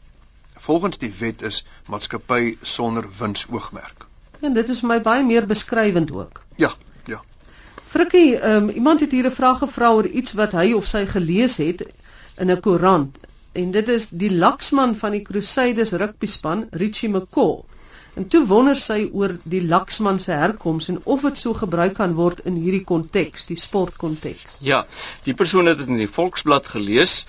volgens 0.60 0.98
die 0.98 1.12
wet 1.18 1.42
is 1.42 1.62
maatskappy 1.88 2.56
sonder 2.62 3.08
winsoogmerk. 3.18 4.06
En 4.40 4.54
dit 4.56 4.68
is 4.68 4.80
vir 4.80 4.88
my 4.88 5.00
baie 5.04 5.24
meer 5.24 5.46
beskrywend 5.46 6.12
ook. 6.12 6.42
Ja, 6.56 6.72
ja. 7.06 7.22
Frikkie, 7.84 8.36
um, 8.52 8.68
iemand 8.68 9.00
het 9.00 9.12
hier 9.12 9.26
'n 9.26 9.38
vraag 9.40 9.58
gevra 9.58 9.90
oor 9.92 10.06
iets 10.06 10.32
wat 10.32 10.52
hy 10.52 10.72
of 10.72 10.86
sy 10.86 11.06
gelees 11.06 11.56
het 11.56 11.84
in 12.36 12.50
'n 12.50 12.60
koerant 12.60 13.18
en 13.52 13.70
dit 13.70 13.88
is 13.88 14.08
die 14.08 14.30
laksman 14.30 14.94
van 14.96 15.16
die 15.16 15.22
Crusaders 15.22 15.92
rugbyspan, 15.92 16.68
Richie 16.70 17.08
McCaw. 17.08 17.64
En 18.18 18.26
toe 18.28 18.42
wonder 18.46 18.76
sy 18.76 19.04
oor 19.14 19.36
die 19.52 19.62
laksman 19.62 20.18
se 20.18 20.34
herkoms 20.34 20.88
en 20.90 20.98
of 21.04 21.22
dit 21.26 21.38
so 21.38 21.54
gebruik 21.54 21.94
kan 22.00 22.16
word 22.18 22.42
in 22.48 22.56
hierdie 22.58 22.84
konteks, 22.84 23.46
die 23.46 23.58
sportkonteks. 23.60 24.58
Ja, 24.66 24.82
die 25.26 25.34
persoon 25.34 25.70
het 25.70 25.78
dit 25.78 25.92
in 25.92 26.00
die 26.02 26.10
Volksblad 26.10 26.66
gelees. 26.66 27.24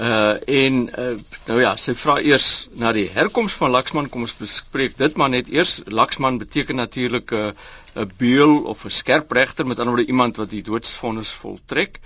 Uh 0.00 0.40
en 0.48 0.78
uh, 0.88 1.10
nou 1.46 1.58
ja, 1.60 1.74
sy 1.76 1.92
vra 1.94 2.16
eers 2.24 2.66
na 2.80 2.94
die 2.96 3.10
herkoms 3.12 3.52
van 3.60 3.74
laksman, 3.74 4.08
kom 4.08 4.24
ons 4.24 4.34
bespreek 4.38 4.96
dit 4.96 5.20
maar 5.20 5.30
net 5.34 5.52
eers. 5.52 5.82
Laksman 5.84 6.40
beteken 6.40 6.80
natuurlik 6.80 7.30
'n 7.32 7.52
uh, 7.52 7.52
'n 8.00 8.10
beul 8.16 8.64
of 8.72 8.84
'n 8.84 8.90
skerpregter 8.90 9.66
met 9.66 9.78
ander 9.78 9.94
woorde 9.94 10.10
iemand 10.10 10.36
wat 10.36 10.50
die 10.50 10.62
doodsvonnis 10.62 11.30
voltrek. 11.44 12.00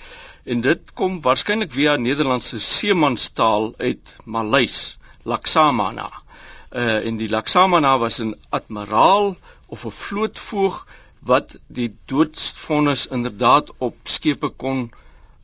En 0.45 0.61
dit 0.61 0.93
kom 0.95 1.21
waarskynlik 1.23 1.73
via 1.73 1.97
Nederlandse 1.97 2.59
seemanstaal 2.59 3.75
uit 3.79 4.17
Maleis, 4.25 4.99
laksamana 5.23 6.11
uh 6.77 7.07
en 7.09 7.17
die 7.17 7.29
Laksamana 7.29 7.99
was 7.99 8.21
'n 8.21 8.35
admiraal 8.49 9.37
of 9.67 9.85
'n 9.85 9.91
vlootvoog 9.91 10.87
wat 11.21 11.59
die 11.67 11.97
doodsvonnis 12.05 13.07
inderdaad 13.07 13.73
op 13.79 13.97
skepe 14.03 14.49
kon 14.49 14.91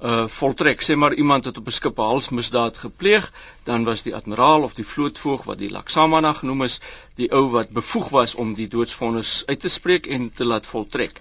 uh 0.03 0.27
voltrek. 0.29 0.83
Sê 0.83 0.95
maar 0.97 1.15
iemand 1.15 1.45
het 1.45 1.59
op 1.59 1.67
'n 1.67 1.79
skip 1.79 1.99
'n 1.99 2.11
halsmisdaad 2.13 2.79
gepleeg, 2.79 3.33
dan 3.63 3.85
was 3.85 4.03
die 4.03 4.15
admiraal 4.15 4.63
of 4.63 4.75
die 4.75 4.87
vlootvoog 4.87 5.45
wat 5.45 5.59
die 5.59 5.71
Laksamana 5.71 6.33
genoem 6.33 6.63
is, 6.63 6.81
die 7.15 7.33
ou 7.33 7.51
wat 7.51 7.69
bevoeg 7.71 8.09
was 8.09 8.35
om 8.35 8.55
die 8.55 8.69
doodsvonnis 8.69 9.43
uit 9.47 9.61
te 9.61 9.69
spreek 9.69 10.07
en 10.07 10.33
te 10.33 10.45
laat 10.45 10.67
voltrek. 10.67 11.21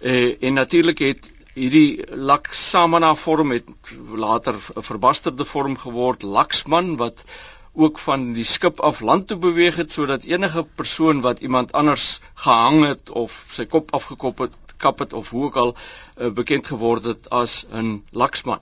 Uh 0.00 0.36
en 0.40 0.52
natuurlik 0.52 0.98
het 0.98 1.32
hierdie 1.54 2.16
Laksamana 2.16 3.14
vorm 3.14 3.50
het 3.50 3.68
later 4.14 4.54
'n 4.54 4.82
verbasterde 4.82 5.44
vorm 5.44 5.76
geword, 5.76 6.22
Laksman 6.22 6.96
wat 6.96 7.24
ook 7.72 7.98
van 7.98 8.32
die 8.32 8.44
skip 8.44 8.80
af 8.80 9.00
land 9.00 9.26
toe 9.26 9.36
beweeg 9.36 9.76
het 9.76 9.92
sodat 9.92 10.24
enige 10.24 10.66
persoon 10.74 11.20
wat 11.20 11.40
iemand 11.40 11.72
anders 11.72 12.20
gehang 12.34 12.84
het 12.84 13.10
of 13.10 13.46
sy 13.50 13.64
kop 13.64 13.94
afgekop 13.94 14.38
het 14.38 14.56
kap 14.76 14.98
het 14.98 15.12
of 15.12 15.30
hoe 15.30 15.44
ook 15.44 15.56
al 15.56 15.76
uh, 15.76 16.28
bekend 16.28 16.66
geword 16.66 17.04
het 17.04 17.30
as 17.30 17.64
'n 17.70 18.04
laksman. 18.10 18.60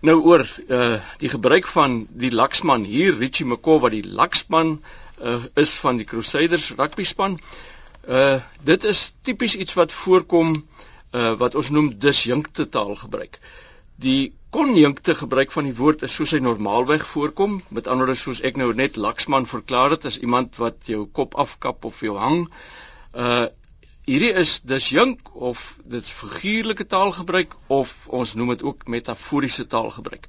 Nou 0.00 0.22
oor 0.22 0.46
uh, 0.68 1.00
die 1.18 1.28
gebruik 1.28 1.66
van 1.66 2.06
die 2.10 2.30
laksman 2.32 2.84
hier 2.84 3.18
Richie 3.18 3.46
McCaw 3.46 3.80
wat 3.80 3.90
die 3.90 4.06
laksman 4.06 4.82
uh, 5.22 5.44
is 5.54 5.74
van 5.74 5.96
die 5.96 6.06
Crusaders 6.06 6.70
rugby 6.70 7.04
span. 7.04 7.40
Uh 8.08 8.40
dit 8.64 8.84
is 8.84 9.12
tipies 9.22 9.56
iets 9.56 9.74
wat 9.74 9.92
voorkom 9.92 10.54
uh 11.12 11.32
wat 11.36 11.54
ons 11.54 11.70
noem 11.70 11.98
disjunkte 11.98 12.68
taal 12.68 12.94
gebruik. 12.96 13.38
Die 13.96 14.32
konjunkte 14.50 15.14
gebruik 15.14 15.52
van 15.54 15.68
die 15.68 15.76
woord 15.78 16.02
is 16.02 16.14
soos 16.18 16.34
hy 16.34 16.40
normaalweg 16.42 17.04
voorkom, 17.06 17.60
met 17.70 17.86
ander 17.86 18.08
woorde 18.10 18.18
soos 18.18 18.42
ek 18.46 18.58
nou 18.58 18.72
net 18.74 18.98
laksman 18.98 19.46
verklaar 19.46 19.94
het 19.94 20.08
as 20.10 20.18
iemand 20.18 20.58
wat 20.58 20.90
jou 20.90 21.04
kop 21.06 21.36
afkap 21.38 21.86
of 21.86 22.02
jou 22.04 22.18
hang. 22.18 22.46
Uh 23.14 23.46
hierdie 24.10 24.32
is 24.40 24.56
disjunk 24.66 25.28
of 25.34 25.60
dit 25.86 26.06
figuurlike 26.10 26.86
taalgebruik 26.90 27.52
of 27.70 27.92
ons 28.08 28.32
noem 28.34 28.56
dit 28.56 28.64
ook 28.66 28.88
metaforiese 28.90 29.68
taalgebruik. 29.70 30.26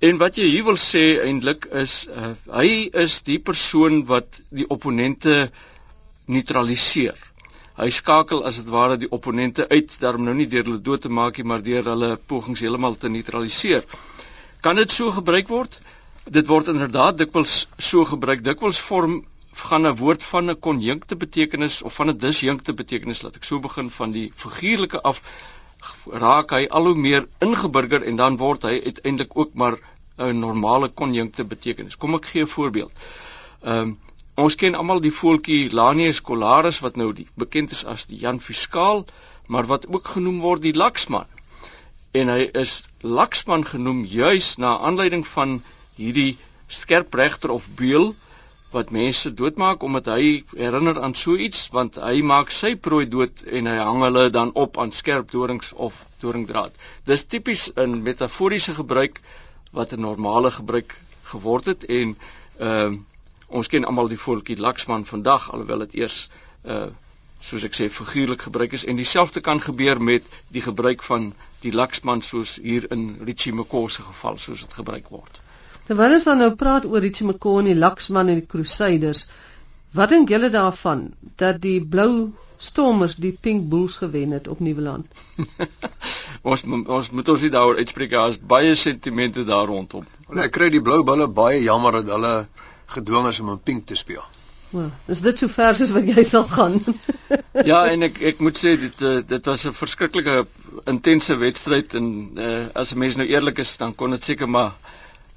En 0.00 0.16
wat 0.22 0.38
jy 0.40 0.46
hier 0.48 0.64
wil 0.64 0.78
sê 0.80 1.02
eintlik 1.20 1.66
is 1.82 2.06
uh, 2.08 2.30
hy 2.48 2.88
is 3.02 3.18
die 3.26 3.36
persoon 3.44 4.06
wat 4.08 4.40
die 4.48 4.64
opponente 4.72 5.50
neutraliseer. 6.32 7.18
Hy 7.80 7.88
skakel 7.96 8.42
as 8.44 8.58
dit 8.60 8.68
ware 8.68 8.96
die 9.00 9.08
opponente 9.08 9.64
uit, 9.70 9.94
daarom 10.02 10.26
nou 10.26 10.34
nie 10.36 10.48
deur 10.52 10.66
hulle 10.68 10.82
dood 10.84 11.00
te 11.06 11.08
maak 11.08 11.38
nie, 11.38 11.46
maar 11.48 11.62
deur 11.64 11.86
hulle 11.88 12.10
pogings 12.28 12.60
heeltemal 12.60 12.98
te 13.00 13.08
neutraliseer. 13.08 13.86
Kan 14.60 14.76
dit 14.76 14.92
so 14.92 15.12
gebruik 15.16 15.48
word? 15.48 15.78
Dit 16.28 16.50
word 16.50 16.68
inderdaad 16.68 17.16
dikwels 17.22 17.54
so 17.78 18.04
gebruik. 18.04 18.44
Dikwels 18.44 18.80
vorm 18.84 19.22
gaan 19.62 19.86
'n 19.86 19.96
woord 19.96 20.24
van 20.24 20.50
'n 20.50 20.60
konjunkte 20.60 21.16
betekenis 21.16 21.82
of 21.82 21.94
van 21.94 22.10
'n 22.10 22.18
disjunkte 22.18 22.72
betekenis 22.72 23.22
laat 23.22 23.36
ek 23.36 23.44
so 23.44 23.58
begin 23.60 23.90
van 23.90 24.12
die 24.12 24.30
figuurlike 24.34 25.00
af 25.02 25.22
raak 26.12 26.50
hy 26.50 26.66
al 26.68 26.84
hoe 26.86 26.94
meer 26.94 27.26
ingeburger 27.40 28.02
en 28.02 28.16
dan 28.16 28.36
word 28.36 28.62
hy 28.62 28.80
uiteindelik 28.84 29.36
ook 29.36 29.54
maar 29.54 29.78
'n 30.18 30.38
normale 30.38 30.88
konjunkte 30.88 31.44
betekenis. 31.44 31.96
Kom 31.96 32.14
ek 32.14 32.26
gee 32.26 32.42
'n 32.42 32.46
voorbeeld. 32.46 32.92
Ehm 33.62 33.76
um, 33.76 33.98
ons 34.44 34.56
ken 34.60 34.76
almal 34.78 35.00
die 35.04 35.12
voeltjie 35.14 35.72
Lanius 35.74 36.20
scolaris 36.20 36.80
wat 36.84 36.96
nou 37.00 37.12
die 37.16 37.26
bekend 37.34 37.72
is 37.76 37.84
as 37.84 38.06
die 38.10 38.18
Jan 38.20 38.40
Fiskaal, 38.40 39.04
maar 39.46 39.66
wat 39.66 39.86
ook 39.88 40.14
genoem 40.14 40.40
word 40.40 40.62
die 40.62 40.76
Laksman. 40.76 41.26
En 42.12 42.28
hy 42.28 42.48
is 42.62 42.82
Laksman 43.02 43.64
genoem 43.66 44.04
juis 44.04 44.56
na 44.62 44.76
aanleiding 44.78 45.26
van 45.26 45.60
hierdie 45.96 46.38
skerpregter 46.70 47.50
of 47.50 47.68
beul 47.78 48.14
wat 48.70 48.92
mense 48.94 49.32
doodmaak 49.34 49.82
omdat 49.82 50.06
hy 50.14 50.44
herinner 50.54 51.00
aan 51.02 51.14
so 51.18 51.34
iets 51.34 51.66
want 51.74 51.98
hy 51.98 52.22
maak 52.22 52.54
sy 52.54 52.76
prooi 52.88 53.04
dood 53.10 53.42
en 53.46 53.66
hy 53.66 53.76
hang 53.82 54.02
hulle 54.06 54.28
dan 54.30 54.54
op 54.54 54.78
aan 54.78 54.94
skerp 54.94 55.30
dorings 55.34 55.72
of 55.74 56.04
doringdraad. 56.22 56.74
Dis 57.04 57.26
tipies 57.26 57.70
'n 57.74 58.02
metaforiese 58.06 58.74
gebruik 58.74 59.20
wat 59.72 59.92
'n 59.92 60.00
normale 60.06 60.50
gebruik 60.50 60.94
geword 61.32 61.66
het 61.66 61.84
en 61.84 62.16
ehm 62.58 62.94
uh, 62.94 62.98
ons 63.50 63.68
ken 63.68 63.84
almal 63.84 64.08
die 64.08 64.20
voeltjie 64.24 64.58
laksman 64.60 65.04
vandag 65.04 65.50
alhoewel 65.52 65.86
dit 65.86 66.00
eers 66.04 66.24
uh 66.64 66.88
soos 67.40 67.62
ek 67.64 67.72
sê 67.72 67.86
figuurlik 67.88 68.42
gebruik 68.44 68.74
is 68.76 68.82
en 68.84 68.98
dieselfde 69.00 69.40
kan 69.40 69.62
gebeur 69.64 70.00
met 70.08 70.26
die 70.52 70.60
gebruik 70.60 71.00
van 71.02 71.30
die 71.62 71.72
laksman 71.72 72.20
soos 72.22 72.58
hier 72.60 72.84
in 72.92 73.06
Richie 73.24 73.52
McCaw 73.52 73.88
se 73.88 74.02
geval 74.04 74.36
soos 74.38 74.66
dit 74.66 74.76
gebruik 74.76 75.08
word. 75.08 75.40
Terwyl 75.88 76.18
ons 76.18 76.26
dan 76.28 76.38
nou 76.38 76.50
praat 76.54 76.84
oor 76.86 77.02
Richie 77.02 77.26
McCaw 77.26 77.62
en 77.62 77.70
die 77.70 77.78
Laksman 77.78 78.28
en 78.30 78.42
die 78.42 78.46
Crusaders, 78.46 79.24
wat 79.96 80.12
dink 80.12 80.30
julle 80.30 80.52
daarvan 80.52 81.08
dat 81.40 81.58
die 81.64 81.80
Blou 81.80 82.30
Stormers 82.60 83.16
die 83.16 83.32
Pink 83.32 83.70
Bulls 83.72 83.96
gewen 84.02 84.36
het 84.36 84.48
op 84.52 84.60
Nieuweland? 84.60 85.08
ons 86.50 86.62
ons 86.68 87.10
moet 87.10 87.32
ons 87.34 87.42
nie 87.42 87.52
daaroor 87.56 87.80
uitspreek 87.80 88.14
as 88.20 88.38
baie 88.52 88.76
sentimente 88.76 89.46
daar 89.48 89.66
rondom. 89.72 90.04
Hulle 90.28 90.46
kry 90.52 90.68
die 90.70 90.84
Blou 90.84 91.00
Bulle 91.08 91.26
baie 91.40 91.62
jammer 91.64 91.98
dat 91.98 92.12
hulle 92.14 92.34
gedwing 92.96 93.28
is 93.28 93.40
om 93.40 93.50
in 93.54 93.62
pink 93.62 93.86
te 93.86 93.98
speel. 93.98 94.24
Ja, 94.70 94.86
is 95.10 95.20
dit 95.20 95.38
so 95.38 95.50
ver 95.50 95.74
soos 95.74 95.90
wat 95.90 96.06
jy 96.06 96.22
sal 96.26 96.44
gaan? 96.46 96.76
ja, 97.70 97.80
en 97.90 98.06
ek 98.06 98.20
ek 98.32 98.42
moet 98.44 98.58
sê 98.58 98.76
dit 98.78 99.02
eh, 99.02 99.18
dit 99.26 99.48
was 99.50 99.66
'n 99.66 99.74
verskriklike 99.74 100.36
intense 100.92 101.36
wedstryd 101.36 101.94
en 101.98 102.06
uh, 102.38 102.66
as 102.74 102.94
'n 102.94 102.98
mens 103.02 103.18
nou 103.18 103.26
eerlik 103.26 103.58
is, 103.58 103.76
dan 103.82 103.94
kon 103.94 104.14
dit 104.14 104.24
seker 104.24 104.48
maar 104.48 104.76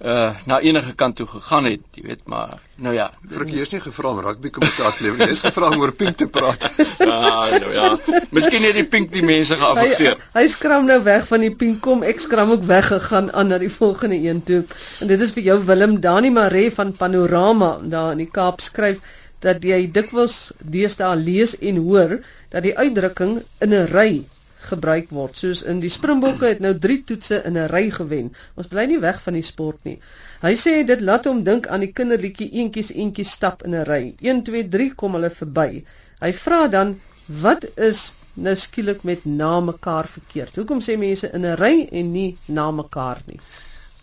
uh 0.04 0.32
na 0.46 0.60
enige 0.60 0.94
kant 1.00 1.16
toe 1.16 1.28
gegaan 1.28 1.66
het, 1.70 1.84
jy 1.96 2.02
weet, 2.04 2.24
maar 2.28 2.60
nou 2.76 2.92
ja. 2.96 3.06
Vir 3.24 3.46
ek 3.46 3.54
eers 3.56 3.72
nie 3.72 3.80
gevra 3.86 4.10
om 4.12 4.20
rugby 4.26 4.52
kommentaar 4.52 4.98
lewer 5.00 5.22
nie, 5.22 5.30
is 5.32 5.44
gevra 5.46 5.70
om 5.72 5.80
oor 5.80 5.94
pink 5.96 6.18
te 6.20 6.28
praat. 6.28 6.66
ja, 7.00 7.30
nou 7.64 7.72
ja. 7.72 7.88
Miskien 8.36 8.68
het 8.68 8.76
die 8.76 8.84
pink 8.84 9.14
die 9.16 9.24
mense 9.24 9.56
geaffekteer. 9.62 10.20
Hy, 10.20 10.42
hy 10.42 10.46
skram 10.52 10.90
nou 10.92 11.00
weg 11.08 11.24
van 11.32 11.46
die 11.48 11.54
pink 11.56 11.80
kom, 11.86 12.04
ek 12.04 12.20
skram 12.26 12.52
ook 12.58 12.68
weg 12.68 12.92
gegaan 12.92 13.32
aan 13.32 13.54
na 13.54 13.62
die 13.64 13.72
volgende 13.72 14.20
een 14.20 14.44
toe. 14.44 14.64
En 15.00 15.12
dit 15.14 15.24
is 15.24 15.32
vir 15.38 15.48
jou 15.54 15.58
Willem 15.72 16.00
Dani 16.04 16.34
Maree 16.36 16.74
van 16.76 16.92
Panorama 17.00 17.78
daar 17.80 18.12
in 18.18 18.26
die 18.26 18.32
Kaap 18.32 18.60
skryf 18.66 19.00
dat 19.44 19.64
jy 19.64 19.86
dikwels 19.92 20.52
deesdae 20.60 21.16
lees 21.20 21.56
en 21.60 21.80
hoor 21.88 22.20
dat 22.52 22.64
die 22.68 22.76
uitdrukking 22.76 23.40
in 23.64 23.74
'n 23.74 23.88
ry 23.92 24.24
gebruik 24.70 25.10
word. 25.10 25.38
Soos 25.38 25.64
in 25.64 25.80
die 25.84 25.92
Springbokke 25.92 26.46
het 26.46 26.60
nou 26.64 26.74
3 26.80 27.04
toetse 27.10 27.42
in 27.48 27.58
'n 27.58 27.68
ry 27.72 27.90
gewen. 27.92 28.32
Ons 28.56 28.68
bly 28.68 28.86
nie 28.86 29.00
weg 29.00 29.22
van 29.22 29.34
die 29.34 29.46
sport 29.46 29.84
nie. 29.84 30.00
Hy 30.42 30.54
sê 30.56 30.74
dit 30.86 31.02
laat 31.02 31.26
hom 31.26 31.44
dink 31.44 31.68
aan 31.68 31.80
die 31.86 31.92
kinderliedjie 31.92 32.50
eentjies 32.52 32.92
eentjies 32.92 33.32
stap 33.32 33.64
in 33.64 33.76
'n 33.76 33.86
ry. 33.90 34.16
1 34.22 34.44
2 34.44 34.68
3 34.70 34.96
kom 34.96 35.14
hulle 35.14 35.30
verby. 35.30 35.84
Hy 36.20 36.34
vra 36.34 36.68
dan 36.68 37.00
wat 37.28 37.66
is 37.78 38.14
nou 38.34 38.56
skielik 38.56 39.04
met 39.04 39.26
na 39.26 39.60
mekaar 39.60 40.08
verkeerd? 40.08 40.56
Hoekom 40.56 40.82
sê 40.82 40.98
mense 40.98 41.30
in 41.34 41.46
'n 41.46 41.56
ry 41.56 41.88
en 41.92 42.12
nie 42.12 42.38
na 42.46 42.72
mekaar 42.72 43.22
nie? 43.26 43.40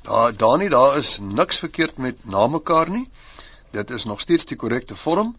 Daar 0.03 0.37
daar 0.37 0.59
nie 0.59 0.69
daar 0.69 0.99
is 0.99 1.19
niks 1.19 1.59
verkeerd 1.59 1.99
met 1.99 2.25
na 2.25 2.47
mekaar 2.47 2.91
nie. 2.91 3.09
Dit 3.71 3.91
is 3.91 4.05
nog 4.05 4.21
steeds 4.21 4.47
die 4.47 4.57
korrekte 4.57 4.97
vorm. 4.97 5.37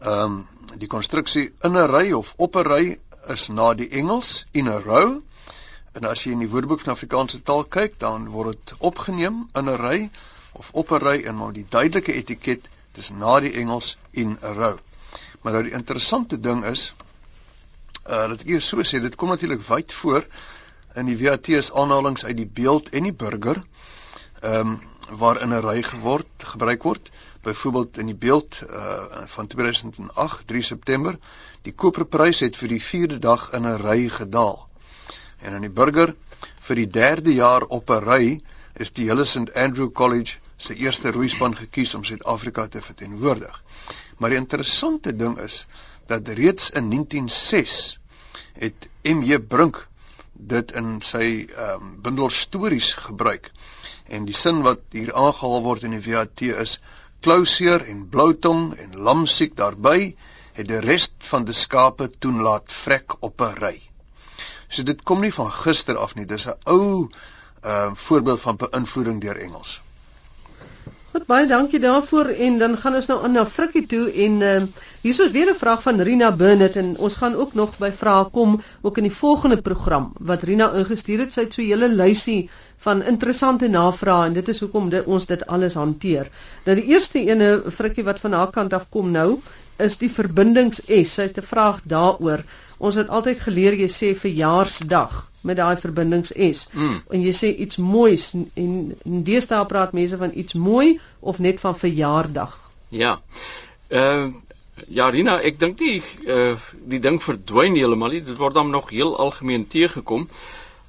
Ehm 0.00 0.24
um, 0.24 0.46
die 0.78 0.88
konstruksie 0.88 1.52
in 1.62 1.76
'n 1.76 1.86
ry 1.90 2.12
of 2.12 2.34
op 2.36 2.56
'n 2.56 2.66
ry 2.66 2.98
is 3.28 3.48
na 3.48 3.74
die 3.74 3.88
Engels 3.90 4.46
in 4.52 4.68
a 4.68 4.78
row. 4.80 5.20
En 5.92 6.04
as 6.08 6.24
jy 6.24 6.32
in 6.32 6.38
die 6.44 6.48
Woordeboek 6.48 6.80
van 6.80 6.94
Afrikaanse 6.94 7.42
taal 7.42 7.64
kyk, 7.64 7.98
dan 7.98 8.28
word 8.32 8.58
dit 8.64 8.74
opgeneem 8.78 9.48
in 9.54 9.68
'n 9.68 9.76
ry 9.76 10.10
of 10.52 10.70
op 10.72 10.92
'n 10.92 11.04
ry 11.04 11.22
en 11.26 11.36
maar 11.36 11.52
die 11.52 11.66
duidelike 11.68 12.12
etiket 12.12 12.68
dis 12.92 13.10
na 13.10 13.40
die 13.40 13.52
Engels 13.52 13.96
in 14.10 14.38
a 14.42 14.52
row. 14.52 14.78
Maar 15.42 15.52
nou 15.52 15.62
die 15.62 15.72
interessante 15.78 16.40
ding 16.40 16.64
is 16.64 16.92
uh 18.06 18.28
dat 18.28 18.40
ek 18.40 18.46
hier 18.46 18.60
so 18.60 18.82
sê, 18.82 19.00
dit 19.00 19.14
kom 19.14 19.28
natuurlik 19.28 19.62
wyd 19.68 19.92
voor 19.92 20.26
in 20.94 21.06
die 21.06 21.18
WAT 21.18 21.48
is 21.48 21.72
aanhalinge 21.72 22.26
uit 22.26 22.36
die 22.36 22.46
beeld 22.46 22.88
en 22.90 23.02
die 23.02 23.12
burger 23.12 23.62
ehm 24.40 24.66
um, 24.66 24.80
waar 25.18 25.40
in 25.40 25.52
'n 25.52 25.60
ry 25.60 25.82
geword 25.82 26.44
gebruik 26.52 26.82
word 26.82 27.10
byvoorbeeld 27.42 27.98
in 27.98 28.06
die 28.06 28.14
beeld 28.14 28.60
uh 28.70 29.26
van 29.26 29.46
2008 29.46 30.46
3 30.46 30.62
September 30.62 31.18
die 31.62 31.72
koperprys 31.72 32.40
het 32.42 32.56
vir 32.58 32.68
die 32.74 32.82
4de 32.82 33.18
dag 33.18 33.50
in 33.56 33.66
'n 33.66 33.82
ry 33.82 34.08
gedaal. 34.08 34.68
En 35.42 35.54
in 35.54 35.60
die 35.60 35.76
burger 35.80 36.14
vir 36.60 36.76
die 36.76 36.90
3de 36.90 37.34
jaar 37.34 37.62
op 37.62 37.90
'n 37.90 38.04
ry 38.04 38.40
is 38.74 38.90
die 38.92 39.08
hele 39.08 39.24
St 39.24 39.54
Andrew 39.54 39.92
College 39.92 40.38
se 40.56 40.74
eerste 40.74 41.10
roeispan 41.10 41.56
gekies 41.56 41.94
om 41.94 42.04
Suid-Afrika 42.04 42.66
te 42.68 42.82
verteenwoordig. 42.82 43.62
Maar 44.18 44.30
die 44.30 44.38
interessante 44.38 45.16
ding 45.16 45.38
is 45.38 45.66
dat 46.06 46.28
reeds 46.28 46.70
in 46.70 46.88
1906 46.90 47.98
het 48.52 48.88
MJ 49.02 49.38
Brink 49.38 49.88
dit 50.32 50.72
in 50.72 51.00
sy 51.00 51.46
ehm 51.56 51.82
um, 51.82 51.94
bundel 52.02 52.30
stories 52.30 52.92
gebruik. 52.94 53.50
En 54.08 54.24
die 54.24 54.34
sin 54.34 54.62
wat 54.62 54.80
hier 54.90 55.14
aangehaal 55.14 55.62
word 55.62 55.82
in 55.82 55.94
die 55.96 56.02
VAT 56.02 56.40
is 56.40 56.80
klouseer 57.20 57.84
en 57.86 58.08
bloutong 58.08 58.74
en 58.74 58.96
lamsiek 58.96 59.56
daarby 59.56 60.14
het 60.52 60.68
die 60.68 60.80
res 60.80 61.08
van 61.18 61.44
die 61.44 61.56
skape 61.56 62.10
toon 62.18 62.42
laat 62.42 62.72
vrek 62.72 63.16
op 63.20 63.40
'n 63.40 63.54
ry. 63.60 63.76
So 64.68 64.82
dit 64.82 65.02
kom 65.02 65.20
nie 65.20 65.34
van 65.34 65.52
gister 65.52 65.96
af 65.96 66.14
nie, 66.14 66.26
dis 66.26 66.46
'n 66.46 66.58
ou 66.64 67.08
uh, 67.64 67.90
voorbeeld 67.94 68.40
van 68.40 68.56
beïnvloeding 68.56 69.20
deur 69.20 69.36
Engels. 69.36 69.80
Goed 71.12 71.26
baie 71.28 71.46
dankie 71.46 71.78
daarvoor 71.80 72.30
en 72.40 72.54
dan 72.58 72.76
gaan 72.80 72.94
ons 72.96 73.06
nou 73.06 73.18
aan 73.24 73.34
na 73.36 73.42
Frikkie 73.46 73.82
toe 73.86 74.06
en 74.26 74.40
uh, 74.40 74.52
hier 75.02 75.18
is 75.24 75.34
weer 75.34 75.50
'n 75.50 75.58
vraag 75.62 75.82
van 75.82 76.00
Rina 76.00 76.30
Burnett 76.32 76.76
en 76.76 76.96
ons 76.96 77.16
gaan 77.16 77.34
ook 77.34 77.52
nog 77.54 77.76
by 77.78 77.90
vrae 77.92 78.30
kom 78.32 78.62
ook 78.80 78.96
in 78.96 79.02
die 79.02 79.12
volgende 79.12 79.60
program 79.62 80.12
wat 80.18 80.42
Rina 80.42 80.70
ingestuur 80.72 81.18
het. 81.18 81.32
Sy 81.32 81.40
het 81.40 81.54
so 81.54 81.62
'n 81.62 81.66
hele 81.66 81.88
lysie 81.88 82.50
van 82.76 83.02
interessante 83.02 83.68
navrae 83.68 84.26
en 84.26 84.32
dit 84.32 84.48
is 84.48 84.60
hoekom 84.60 84.88
dit, 84.88 85.04
ons 85.04 85.26
dit 85.26 85.46
alles 85.46 85.74
hanteer. 85.74 86.30
Nou 86.64 86.76
die 86.80 86.88
eerste 86.94 87.18
ene 87.18 87.62
Frikkie 87.68 88.04
wat 88.04 88.20
van 88.20 88.32
haar 88.32 88.50
kant 88.50 88.72
af 88.72 88.88
kom 88.88 89.10
nou 89.10 89.40
is 89.76 89.98
die 89.98 90.10
verbindings 90.10 90.82
S. 90.86 91.14
Sy 91.14 91.22
het 91.22 91.38
'n 91.38 91.46
vraag 91.46 91.80
daaroor. 91.84 92.44
Ons 92.78 92.94
het 92.94 93.08
altyd 93.08 93.40
geleer 93.40 93.74
jy 93.74 93.88
sê 93.88 94.14
verjaarsdag 94.18 95.30
met 95.40 95.56
daai 95.56 95.76
verbindings 95.76 96.32
S. 96.36 96.68
Mm. 96.72 97.02
En 97.10 97.22
jy 97.22 97.32
sê 97.32 97.56
iets 97.56 97.76
moois 97.76 98.32
en 98.34 98.96
in 99.04 99.22
deesdae 99.22 99.66
praat 99.66 99.92
mense 99.92 100.16
van 100.16 100.30
iets 100.34 100.52
mooi 100.52 101.00
of 101.20 101.38
net 101.38 101.60
van 101.60 101.76
verjaardag. 101.76 102.58
Ja. 102.88 103.20
Ehm 103.88 104.26
uh, 104.26 104.34
ja, 104.88 105.08
Rina, 105.10 105.38
ek 105.40 105.58
dink 105.60 105.78
die 105.78 106.02
uh 106.26 106.56
die 106.88 107.00
ding 107.00 107.22
verdwyn 107.22 107.76
heeltemal 107.76 108.10
nie. 108.10 108.22
Dit 108.24 108.36
word 108.36 108.54
dan 108.54 108.70
nog 108.70 108.90
heel 108.90 109.16
algemeen 109.18 109.66
teëgekom. 109.66 110.28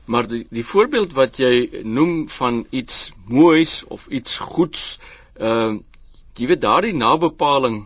Maar 0.05 0.27
die 0.27 0.45
die 0.49 0.65
voorbeeld 0.65 1.13
wat 1.13 1.37
jy 1.37 1.83
noem 1.83 2.29
van 2.29 2.65
iets 2.69 3.11
moois 3.25 3.83
of 3.87 4.07
iets 4.07 4.37
goeds, 4.37 4.99
ehm 5.39 5.75
uh, 5.75 5.81
jy 6.35 6.47
weet 6.49 6.61
daardie 6.61 6.95
nabepaling 6.97 7.83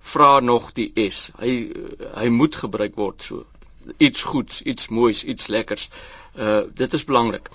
vra 0.00 0.40
nog 0.40 0.72
die 0.72 0.92
S. 1.10 1.30
Hy 1.38 1.52
hy 2.14 2.28
moet 2.28 2.56
gebruik 2.56 2.94
word 2.96 3.22
so 3.22 3.44
iets 3.96 4.22
goeds, 4.22 4.62
iets 4.62 4.88
moois, 4.88 5.24
iets 5.24 5.46
lekkers. 5.46 5.88
Uh 6.36 6.60
dit 6.74 6.92
is 6.92 7.04
belangrik. 7.04 7.48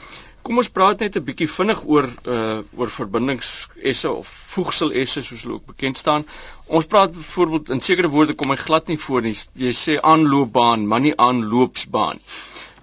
Kom 0.43 0.57
ons 0.59 0.69
praat 0.69 0.99
net 0.99 1.15
'n 1.15 1.23
bietjie 1.23 1.47
vinnig 1.49 1.83
oor 1.85 2.07
uh 2.27 2.59
oor 2.77 2.89
verbindingsesse 2.89 4.09
of 4.11 4.27
voegselesse 4.55 5.23
soos 5.23 5.43
hulle 5.45 5.59
ook 5.59 5.69
bekend 5.73 5.97
staan. 5.97 6.25
Ons 6.67 6.85
praat 6.85 7.11
byvoorbeeld 7.15 7.69
in 7.69 7.81
sekere 7.81 8.09
woorde 8.09 8.33
kom 8.33 8.49
hy 8.49 8.59
glad 8.65 8.87
nie 8.87 8.99
voor 8.99 9.21
nie. 9.21 9.37
Jy 9.53 9.73
sê 9.83 9.99
aanloopbaan, 10.01 10.87
maar 10.87 11.01
nie 11.01 11.15
aanloopsbaan. 11.17 12.19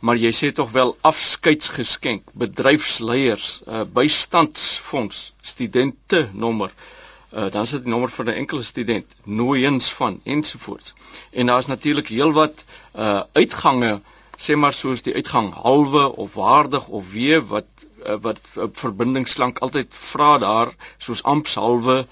Maar 0.00 0.16
jy 0.16 0.32
sê 0.32 0.52
tog 0.52 0.70
wel 0.72 0.96
afskeidsgeskenk, 1.00 2.22
bedryfsleiers, 2.32 3.60
uh 3.66 3.84
bystandsfonds, 3.84 5.32
studente 5.42 6.28
nommer. 6.32 6.70
Uh, 6.70 6.99
dan 7.30 7.62
is 7.62 7.70
dit 7.70 7.82
die 7.82 7.90
nommer 7.90 8.10
van 8.10 8.26
'n 8.26 8.40
enkele 8.42 8.62
student, 8.62 9.06
nooiens 9.24 9.92
van 9.92 10.20
ensovoorts. 10.24 10.94
En 11.30 11.46
daar's 11.46 11.66
natuurlik 11.66 12.08
heelwat 12.08 12.64
uh 12.94 13.20
uitgange, 13.32 14.00
sê 14.36 14.56
maar 14.56 14.72
soos 14.72 15.02
die 15.02 15.14
uitgang 15.14 15.54
halwe 15.54 16.16
of 16.16 16.34
waardig 16.34 16.88
of 16.88 17.12
wee 17.12 17.40
wat 17.40 17.68
uh, 18.06 18.16
wat 18.20 18.38
uh, 18.56 18.64
verbindingsklank 18.72 19.58
altyd 19.58 19.86
vra 19.90 20.38
daar, 20.38 20.74
soos 20.98 21.22
ampshalwe 21.22 22.06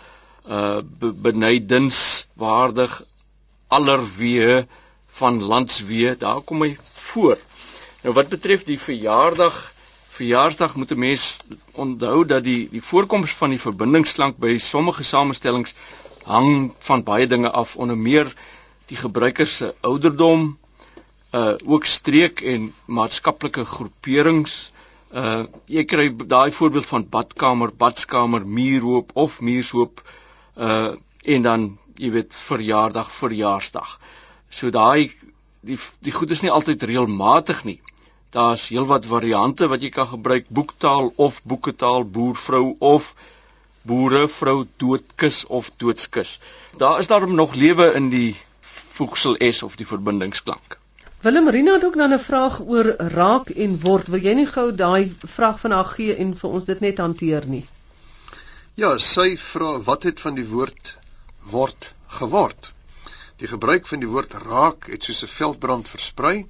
uh 0.49 0.79
benydens 1.01 2.29
waardig 2.35 3.03
allerwee 3.67 4.67
van 5.07 5.43
landswee, 5.43 6.17
daar 6.17 6.41
kom 6.41 6.63
hy 6.63 6.77
voor. 6.93 7.39
Nou 8.03 8.15
wat 8.15 8.29
betref 8.29 8.65
die 8.65 8.79
verjaardag 8.81 9.57
verjaarsdag 10.19 10.75
moet 10.77 10.91
'n 10.93 10.99
mens 10.99 11.25
onthou 11.73 12.25
dat 12.27 12.45
die 12.45 12.69
die 12.71 12.83
voorkoms 12.83 13.33
van 13.41 13.51
die 13.51 13.61
verbindingsklank 13.61 14.37
by 14.37 14.59
sommige 14.59 15.05
samestellings 15.05 15.75
hang 16.25 16.73
van 16.79 17.03
baie 17.03 17.27
dinge 17.27 17.51
af 17.51 17.77
onder 17.77 17.97
meer 17.97 18.35
die 18.87 18.97
gebruiker 18.97 19.47
se 19.47 19.75
ouderdom 19.81 20.59
uh 21.33 21.55
ook 21.65 21.85
streek 21.85 22.41
en 22.41 22.75
maatskaplike 22.87 23.65
groeperings 23.65 24.73
uh 25.13 25.45
jy 25.67 25.85
kry 25.85 26.09
daai 26.17 26.51
voorbeeld 26.53 26.87
van 26.87 27.09
badkamer, 27.09 27.73
badskamer, 27.73 28.47
muurhoop 28.47 29.11
of 29.15 29.41
muurshoop 29.41 30.03
uh 30.57 30.95
en 31.23 31.43
dan 31.43 31.79
jy 31.99 32.11
weet 32.11 32.35
verjaardag, 32.35 33.11
verjaarsdag. 33.13 33.99
So 34.49 34.71
daai 34.71 35.13
die 35.61 35.79
die 36.01 36.13
goed 36.13 36.31
is 36.31 36.41
nie 36.41 36.51
altyd 36.51 36.83
reëlmatig 36.83 37.65
nie. 37.65 37.81
Daar's 38.31 38.69
heelwat 38.69 39.07
variante 39.09 39.69
wat 39.73 39.83
jy 39.83 39.89
kan 39.89 40.09
gebruik, 40.09 40.49
boektaal 40.53 41.13
of 41.17 41.41
boeketaal, 41.49 42.05
boervrou 42.05 42.75
of 42.79 43.15
boere 43.89 44.27
vrou 44.29 44.67
doodkus 44.77 45.45
of 45.47 45.71
doodskus. 45.81 46.35
Daar 46.77 46.99
is 46.99 47.09
daarom 47.09 47.35
nog 47.35 47.55
lewe 47.55 47.93
in 47.95 48.11
die 48.13 48.37
voegsel 48.61 49.39
s 49.53 49.63
of 49.63 49.79
die 49.81 49.87
verbindingsklank. 49.87 50.77
Willem 51.25 51.49
Rina 51.49 51.73
het 51.73 51.85
ook 51.85 51.97
dan 51.97 52.13
'n 52.13 52.19
vraag 52.19 52.61
oor 52.61 52.95
raak 52.99 53.49
en 53.49 53.81
word. 53.81 54.09
Wil 54.09 54.21
jy 54.21 54.35
nie 54.35 54.47
gou 54.47 54.75
daai 54.75 55.17
vraag 55.25 55.61
van 55.61 55.71
haar 55.71 55.89
gee 55.97 56.15
en 56.17 56.35
vir 56.37 56.51
ons 56.51 56.65
dit 56.65 56.81
net 56.81 56.99
hanteer 56.99 57.47
nie? 57.47 57.67
Ja, 58.75 58.99
sy 58.99 59.37
vra 59.37 59.79
wat 59.79 60.03
het 60.03 60.21
van 60.21 60.35
die 60.35 60.47
woord 60.47 60.99
word 61.51 61.95
geword? 62.07 62.73
Die 63.37 63.49
gebruik 63.49 63.87
van 63.87 63.99
die 63.99 64.09
woord 64.09 64.33
raak 64.33 64.87
het 64.87 65.05
soos 65.05 65.23
'n 65.23 65.35
veldbrand 65.39 65.89
versprei 65.89 66.47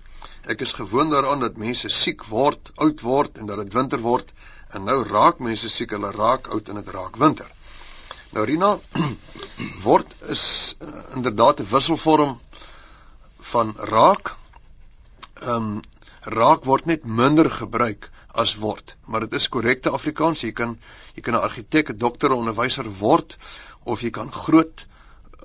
Ek 0.48 0.61
is 0.64 0.72
gewoond 0.72 1.11
daaraan 1.11 1.40
dat 1.40 1.57
mense 1.57 1.88
siek 1.88 2.24
word, 2.24 2.72
oud 2.76 3.00
word 3.00 3.38
en 3.38 3.46
dat 3.46 3.62
dit 3.62 3.72
winter 3.72 4.00
word 4.00 4.33
en 4.76 4.85
nou 4.85 5.02
raak 5.04 5.38
mense 5.44 5.68
siek, 5.68 5.90
hulle 5.96 6.11
raak 6.12 6.48
oud 6.52 6.68
en 6.68 6.81
dit 6.81 6.90
raak 6.94 7.16
winter. 7.16 7.48
Nou 8.33 8.44
Rina 8.44 8.74
word 9.87 10.14
is 10.35 10.76
uh, 10.81 10.88
inderdaad 11.16 11.61
'n 11.61 11.70
wisselvorm 11.70 12.38
van 13.52 13.74
raak. 13.94 14.35
Ehm 15.40 15.54
um, 15.54 15.81
raak 16.22 16.64
word 16.64 16.87
net 16.87 17.04
minder 17.04 17.50
gebruik 17.50 18.11
as 18.35 18.54
word, 18.61 18.96
maar 19.04 19.20
dit 19.20 19.35
is 19.35 19.48
korrekte 19.48 19.90
Afrikaans. 19.90 20.42
Jy 20.44 20.52
kan 20.52 20.78
jy 21.14 21.22
kan 21.22 21.35
'n 21.35 21.46
argitek, 21.48 21.90
'n 21.90 21.98
dokter, 21.98 22.31
'n 22.31 22.40
onderwyser 22.42 22.88
word 22.98 23.37
of 23.85 24.00
jy 24.00 24.11
kan 24.11 24.33
groot 24.33 24.87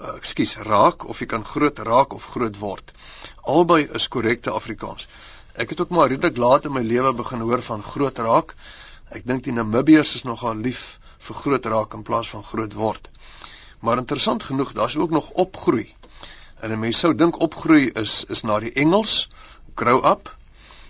ekskuus 0.01 0.56
raak 0.67 1.06
of 1.10 1.19
jy 1.19 1.27
kan 1.32 1.45
groot 1.45 1.79
raak 1.79 2.13
of 2.13 2.25
groot 2.34 2.58
word. 2.60 2.91
Albei 3.43 3.84
is 3.99 4.08
korrekte 4.08 4.51
Afrikaans. 4.51 5.08
Ek 5.53 5.69
het 5.69 5.82
ook 5.82 5.89
maar 5.89 6.10
redelik 6.10 6.38
laat 6.38 6.65
in 6.65 6.73
my 6.73 6.82
lewe 6.82 7.13
begin 7.13 7.39
hoor 7.45 7.62
van 7.62 7.84
groot 7.84 8.17
raak. 8.17 8.56
Ek 9.13 9.25
dink 9.27 9.43
die 9.43 9.53
Namibiërs 9.53 10.15
is 10.15 10.23
nogal 10.25 10.56
lief 10.56 10.99
vir 11.27 11.36
groot 11.36 11.65
raak 11.65 11.93
in 11.93 12.03
plaas 12.03 12.29
van 12.34 12.43
groot 12.43 12.73
word. 12.73 13.10
Maar 13.79 14.01
interessant 14.01 14.43
genoeg, 14.43 14.73
daar's 14.73 14.95
ook 14.95 15.12
nog 15.12 15.29
opgroei. 15.29 15.93
En 16.60 16.71
'n 16.71 16.79
mens 16.79 16.99
sou 16.99 17.13
dink 17.15 17.39
opgroei 17.39 17.91
is 18.01 18.25
is 18.29 18.41
na 18.41 18.60
die 18.60 18.73
Engels 18.73 19.29
grow 19.75 20.06
up. 20.06 20.36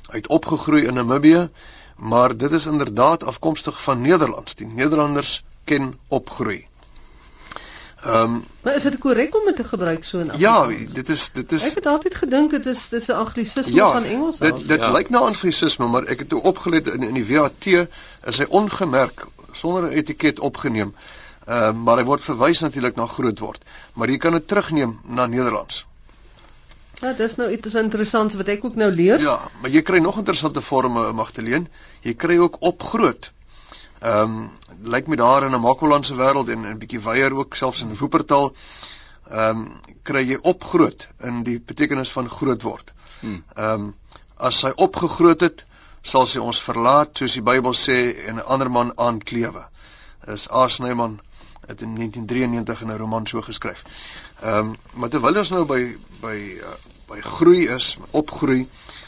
Het 0.08 0.28
opgegroei 0.28 0.86
in 0.86 0.94
Namibië, 0.94 1.50
maar 1.98 2.38
dit 2.38 2.52
is 2.52 2.66
inderdaad 2.66 3.24
afkomstig 3.24 3.82
van 3.82 4.02
Nederlands. 4.02 4.56
Die 4.56 4.68
Nederlanders 4.68 5.44
ken 5.63 5.98
opgroei. 6.08 6.68
Ehm 8.04 8.34
um, 8.34 8.46
maar 8.63 8.76
is 8.76 8.84
dit 8.84 8.98
korrek 8.98 9.36
om 9.36 9.46
dit 9.46 9.56
te 9.56 9.63
gebruik 9.63 10.04
so 10.04 10.20
in 10.20 10.32
Ja, 10.38 10.68
dit 10.94 11.10
is 11.10 11.30
dit 11.34 11.52
is 11.52 11.70
Ek 11.70 11.76
het 11.76 11.86
altyd 11.86 12.16
gedink 12.16 12.52
dit 12.52 12.66
is 12.66 12.89
dis 12.89 13.08
'n 13.08 13.12
anglisisme 13.12 13.76
ja, 13.76 13.92
van 13.92 14.04
Engels 14.04 14.39
af. 14.39 14.48
Dit 14.48 14.68
dit 14.68 14.80
ja. 14.80 14.92
lyk 14.92 15.10
na 15.10 15.20
anglisisme, 15.20 15.88
maar 15.88 16.04
ek 16.04 16.20
het 16.20 16.30
toe 16.30 16.42
opgelet 16.42 16.88
in 16.88 17.04
in 17.04 17.13
die 17.13 17.28
WAT 17.36 17.66
is 17.66 18.38
hy 18.38 18.46
ongemerk 18.50 19.26
sonder 19.52 19.84
'n 19.84 19.94
etiket 19.94 20.39
opgeneem. 20.39 20.96
Ehm 21.46 21.76
uh, 21.76 21.84
maar 21.84 21.98
hy 21.98 22.04
word 22.04 22.22
verwys 22.22 22.60
natuurlik 22.60 22.96
na 22.96 23.06
groot 23.06 23.39
word, 23.39 23.63
maar 23.94 24.10
jy 24.10 24.18
kan 24.18 24.32
dit 24.32 24.48
terugneem 24.48 25.00
na 25.04 25.26
Nederlands. 25.26 25.86
Ja, 27.04 27.13
dis 27.13 27.36
nou 27.36 27.50
iets 27.52 27.74
interessants 27.76 28.36
wat 28.36 28.48
ek 28.48 28.63
ook 28.66 28.76
nou 28.76 28.92
leer. 28.92 29.20
Ja, 29.20 29.39
maar 29.62 29.70
jy 29.70 29.82
kry 29.82 30.00
nog 30.00 30.18
interessante 30.18 30.62
forme, 30.62 31.12
Magdalene. 31.12 31.68
Jy 32.02 32.13
kry 32.13 32.38
ook 32.38 32.56
op 32.60 32.84
groot. 32.84 33.33
Ehm 34.04 34.32
um, 34.38 34.52
lyk 34.84 35.08
my 35.08 35.16
daar 35.16 35.44
in 35.44 35.54
'n 35.56 35.62
Makwalandse 35.62 36.16
wêreld 36.16 36.50
en 36.50 36.66
'n 36.68 36.78
bietjie 36.78 37.00
weier 37.00 37.34
ook 37.34 37.56
selfs 37.56 37.82
in 37.82 37.96
Woopertaal 37.98 38.54
ehm 39.30 39.60
um, 39.60 39.82
kry 40.04 40.24
jy 40.28 40.38
opgroot 40.42 41.08
in 41.20 41.44
die 41.44 41.60
betekenis 41.60 42.12
van 42.12 42.30
groot 42.30 42.62
word. 42.62 42.92
Hmm. 43.20 43.44
Ehm 43.56 43.74
um, 43.74 43.96
as 44.38 44.60
sy 44.60 44.72
opgegroot 44.76 45.42
het, 45.42 45.63
sal 46.02 46.28
sy 46.28 46.39
ons 46.39 46.60
verlaat 46.62 47.18
soos 47.18 47.34
die 47.34 47.46
Bybel 47.52 47.74
sê 47.74 48.28
en 48.28 48.36
'n 48.36 48.46
ander 48.56 48.72
man 48.72 48.92
aanklewe. 48.98 49.63
Is 50.28 50.50
Arsnyman 50.50 51.20
het 51.68 51.82
in 51.82 51.94
1993 51.96 52.82
in 52.82 52.92
'n 52.92 52.98
roman 52.98 53.28
so 53.28 53.42
geskryf. 53.42 53.84
Ehm 54.42 54.58
um, 54.58 54.76
maar 54.94 55.10
terwyl 55.10 55.38
ons 55.38 55.50
nou 55.50 55.66
by 55.66 55.96
by 56.22 56.38
uh, 56.60 56.76
by 57.08 57.22
groei 57.22 57.68
is, 57.68 57.98
opgroei, 58.12 58.68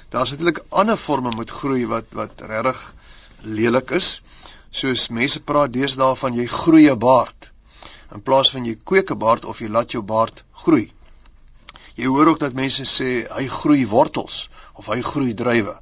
daar's 0.09 0.29
natuurlik 0.29 0.63
ander 0.69 0.97
forme 0.97 1.35
met 1.37 1.49
groei 1.49 1.85
wat 1.87 2.05
wat 2.11 2.41
regtig 2.41 2.93
lelik 3.41 3.91
is 3.91 4.21
soos 4.75 5.07
mense 5.17 5.39
praat 5.49 5.71
deesdae 5.73 6.15
van 6.19 6.35
jy 6.35 6.45
groei 6.51 6.89
'n 6.91 6.99
baard 6.99 7.51
in 8.15 8.21
plaas 8.27 8.51
van 8.53 8.65
jy 8.67 8.75
kweek 8.89 9.11
'n 9.11 9.19
baard 9.23 9.45
of 9.45 9.59
jy 9.59 9.69
laat 9.69 9.91
jou 9.91 10.03
baard 10.03 10.43
groei. 10.63 10.91
Jy 11.95 12.07
hoor 12.07 12.27
ook 12.27 12.39
dat 12.39 12.53
mense 12.53 12.83
sê 12.83 13.09
hy 13.37 13.45
groei 13.47 13.87
wortels 13.87 14.49
of 14.73 14.87
hy 14.91 15.01
groei 15.01 15.33
druiwe 15.33 15.75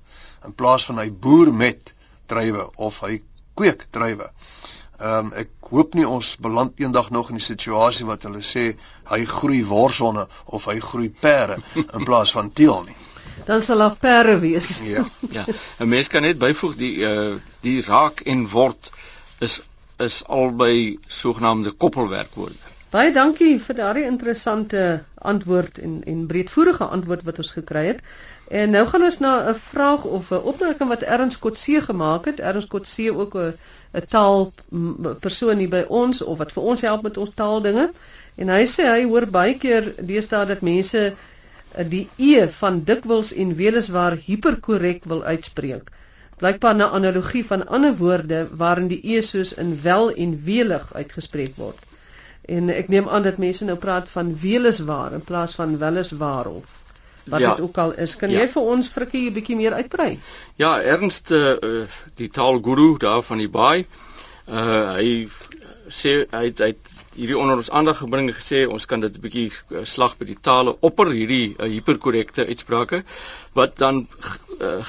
in 0.45 0.53
plaas 0.53 0.86
van 0.86 0.97
hy 0.97 1.10
boer 1.12 1.53
met 1.53 1.93
druiwe 2.27 2.69
of 2.75 2.99
hy 2.99 3.21
kweek 3.56 3.88
druiwe. 3.91 4.29
Ehm 4.99 5.25
um, 5.25 5.34
ek 5.34 5.49
hoop 5.73 5.95
nie 5.95 6.08
ons 6.08 6.36
beland 6.38 6.79
eendag 6.79 7.10
nog 7.10 7.29
in 7.29 7.41
die 7.41 7.49
situasie 7.51 8.06
wat 8.06 8.23
hulle 8.23 8.41
sê 8.41 8.65
hy 9.10 9.25
groei 9.25 9.63
worsonne 9.65 10.27
of 10.45 10.65
hy 10.65 10.79
groei 10.79 11.10
pere 11.10 11.58
in 11.75 12.06
plaas 12.06 12.32
van 12.32 12.53
teel 12.53 12.84
nie 12.84 12.97
dan 13.46 13.62
sal 13.62 13.78
daar 13.78 13.96
perde 14.00 14.39
wees. 14.39 14.80
Ja. 14.84 15.06
ja. 15.32 15.46
'n 15.80 15.88
Mens 15.88 16.08
kan 16.08 16.22
net 16.22 16.38
byvoeg 16.38 16.76
die 16.76 16.96
uh 16.98 17.36
die 17.62 17.82
raak 17.82 18.19
en 18.19 18.48
word 18.50 18.91
is 19.39 19.62
is 19.98 20.24
albei 20.26 21.00
sogenaamde 21.08 21.72
koppelwerkwoorde. 21.72 22.72
Baie 22.93 23.12
dankie 23.12 23.60
vir 23.60 23.76
daardie 23.76 24.06
interessante 24.06 25.04
antwoord 25.15 25.78
en 25.78 26.02
en 26.06 26.26
breedvoerige 26.26 26.86
antwoord 26.86 27.24
wat 27.24 27.38
ons 27.38 27.52
gekry 27.52 27.86
het. 27.86 28.02
En 28.54 28.69
nou 28.69 28.84
gaan 28.88 29.04
ons 29.04 29.19
na 29.19 29.50
'n 29.50 29.56
vraag 29.56 30.04
of 30.04 30.32
'n 30.32 30.46
opmerking 30.52 30.89
wat 30.89 31.02
Ernst 31.02 31.39
Kotse 31.39 31.82
gemaak 31.82 32.26
het. 32.26 32.39
Ernst 32.39 32.67
Kotse 32.67 33.15
ook 33.15 33.36
'n 33.36 33.54
'n 33.93 34.06
taal 34.10 34.54
persoon 35.19 35.58
hier 35.58 35.69
by 35.69 35.86
ons 35.88 36.22
of 36.22 36.38
wat 36.38 36.52
vir 36.52 36.63
ons 36.63 36.82
help 36.82 37.02
met 37.02 37.17
ons 37.17 37.32
taaldinge. 37.36 37.91
En 38.36 38.50
hy 38.50 38.65
sê 38.65 38.86
hy 38.89 39.04
hoor 39.04 39.26
baie 39.26 39.58
keer 39.58 39.93
deesdae 39.98 40.46
dat 40.46 40.62
mense 40.62 41.13
die 41.89 42.07
e 42.17 42.47
van 42.59 42.83
dikwels 42.83 43.33
en 43.33 43.55
weliswaar 43.55 44.17
hiperkorrek 44.25 45.05
wil 45.09 45.23
uitspreek. 45.23 45.89
Blykbaar 46.38 46.75
'n 46.75 46.81
analogie 46.81 47.45
van 47.45 47.67
ander 47.67 47.95
woorde 47.97 48.47
waarin 48.51 48.88
die 48.88 49.01
e 49.15 49.21
soos 49.21 49.53
in 49.53 49.79
wel 49.81 50.12
en 50.12 50.43
welig 50.43 50.93
uitgespreek 50.93 51.55
word. 51.55 51.79
En 52.45 52.69
ek 52.69 52.88
neem 52.88 53.09
aan 53.09 53.23
dat 53.23 53.38
mense 53.38 53.65
nou 53.65 53.77
praat 53.77 54.09
van 54.09 54.39
weliswaar 54.39 55.13
in 55.13 55.21
plaas 55.21 55.55
van 55.55 55.77
weliswaar 55.77 56.47
of 56.47 56.81
wat 57.23 57.39
ja. 57.39 57.49
dit 57.49 57.63
ook 57.63 57.77
al 57.77 57.93
is. 57.93 58.15
Kan 58.15 58.29
ja. 58.29 58.39
jy 58.39 58.47
vir 58.47 58.62
ons 58.62 58.89
frikkie 58.89 59.29
'n 59.29 59.33
bietjie 59.33 59.55
meer 59.55 59.73
uitbrei? 59.73 60.19
Ja, 60.55 60.81
Ernst 60.81 61.31
uh, 61.31 61.86
die 62.15 62.29
taalguru 62.29 62.97
daar 62.97 63.21
van 63.21 63.38
die 63.38 63.49
baai. 63.49 63.86
Uh 64.47 64.93
hy 64.99 65.29
sê 65.88 66.25
hy 66.31 66.51
hy 66.57 66.71
het 66.73 67.02
hierdie 67.15 67.38
onder 67.38 67.60
ons 67.62 67.69
aandag 67.69 67.99
gebring 68.02 68.30
en 68.30 68.36
gesê 68.36 68.63
ons 68.65 68.86
kan 68.89 69.02
dit 69.04 69.15
'n 69.17 69.21
bietjie 69.21 69.49
uh, 69.52 69.84
slag 69.86 70.17
by 70.17 70.26
die 70.26 70.39
tale 70.41 70.76
opper 70.82 71.12
hierdie 71.13 71.56
uh, 71.58 71.67
hiperkorrekte 71.69 72.45
uitsprake 72.47 73.04
wat 73.54 73.78
dan 73.78 74.08
uh, 74.60 74.82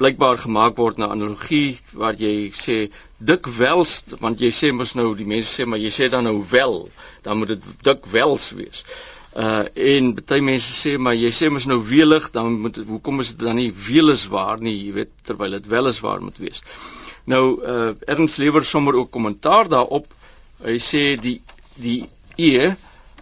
blykbaar 0.00 0.38
gemaak 0.38 0.76
word 0.76 0.98
na 0.98 1.08
analogie 1.14 1.78
waar 1.92 2.14
jy 2.14 2.50
sê 2.52 2.90
dikwels 3.18 4.04
want 4.20 4.40
jy 4.40 4.50
sê 4.50 4.72
mos 4.72 4.94
nou 4.94 5.14
die 5.16 5.28
mense 5.28 5.50
sê 5.50 5.66
maar 5.66 5.80
jy 5.80 5.90
sê 5.90 6.10
dan 6.12 6.24
nou 6.28 6.38
wel 6.50 6.88
dan 7.22 7.38
moet 7.38 7.54
dit 7.54 7.64
dikwels 7.84 8.52
wees. 8.58 8.84
Uh 9.30 9.64
en 9.74 10.14
baie 10.18 10.42
mense 10.42 10.72
sê 10.74 10.96
maar 10.98 11.14
jy 11.14 11.30
sê 11.30 11.50
mos 11.50 11.66
nou 11.70 11.78
welig 11.86 12.30
dan 12.34 12.60
moet 12.64 12.80
hoekom 12.86 13.20
is 13.20 13.34
dit 13.34 13.44
dan 13.46 13.56
nie 13.56 13.70
weles 13.72 14.26
waar 14.32 14.58
nie 14.60 14.74
jy 14.74 14.92
weet 15.00 15.12
terwyl 15.22 15.56
dit 15.56 15.68
wel 15.70 15.86
is 15.86 16.00
waar 16.00 16.20
moet 16.20 16.38
wees. 16.38 16.64
Nou 17.24 17.44
uh 17.62 17.92
Ernst 18.06 18.38
lewer 18.42 18.64
sommer 18.64 18.94
ook 18.94 19.10
kommentaar 19.10 19.68
daarop. 19.68 20.08
Hy 20.64 20.76
sê 20.82 21.14
die 21.16 21.40
die 21.86 22.00
e 22.36 22.70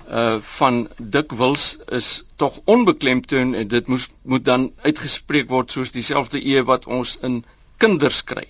uh 0.08 0.38
van 0.40 0.76
dikwels 0.96 1.64
is 1.98 2.24
tog 2.40 2.60
onbeklemtoon 2.64 3.54
en 3.54 3.68
dit 3.68 3.86
moes 3.92 4.08
moet 4.22 4.44
dan 4.44 4.70
uitgespreek 4.86 5.50
word 5.52 5.72
soos 5.72 5.92
dieselfde 5.92 6.40
e 6.40 6.62
wat 6.70 6.86
ons 6.86 7.18
in 7.28 7.42
kinders 7.76 8.22
kry. 8.24 8.46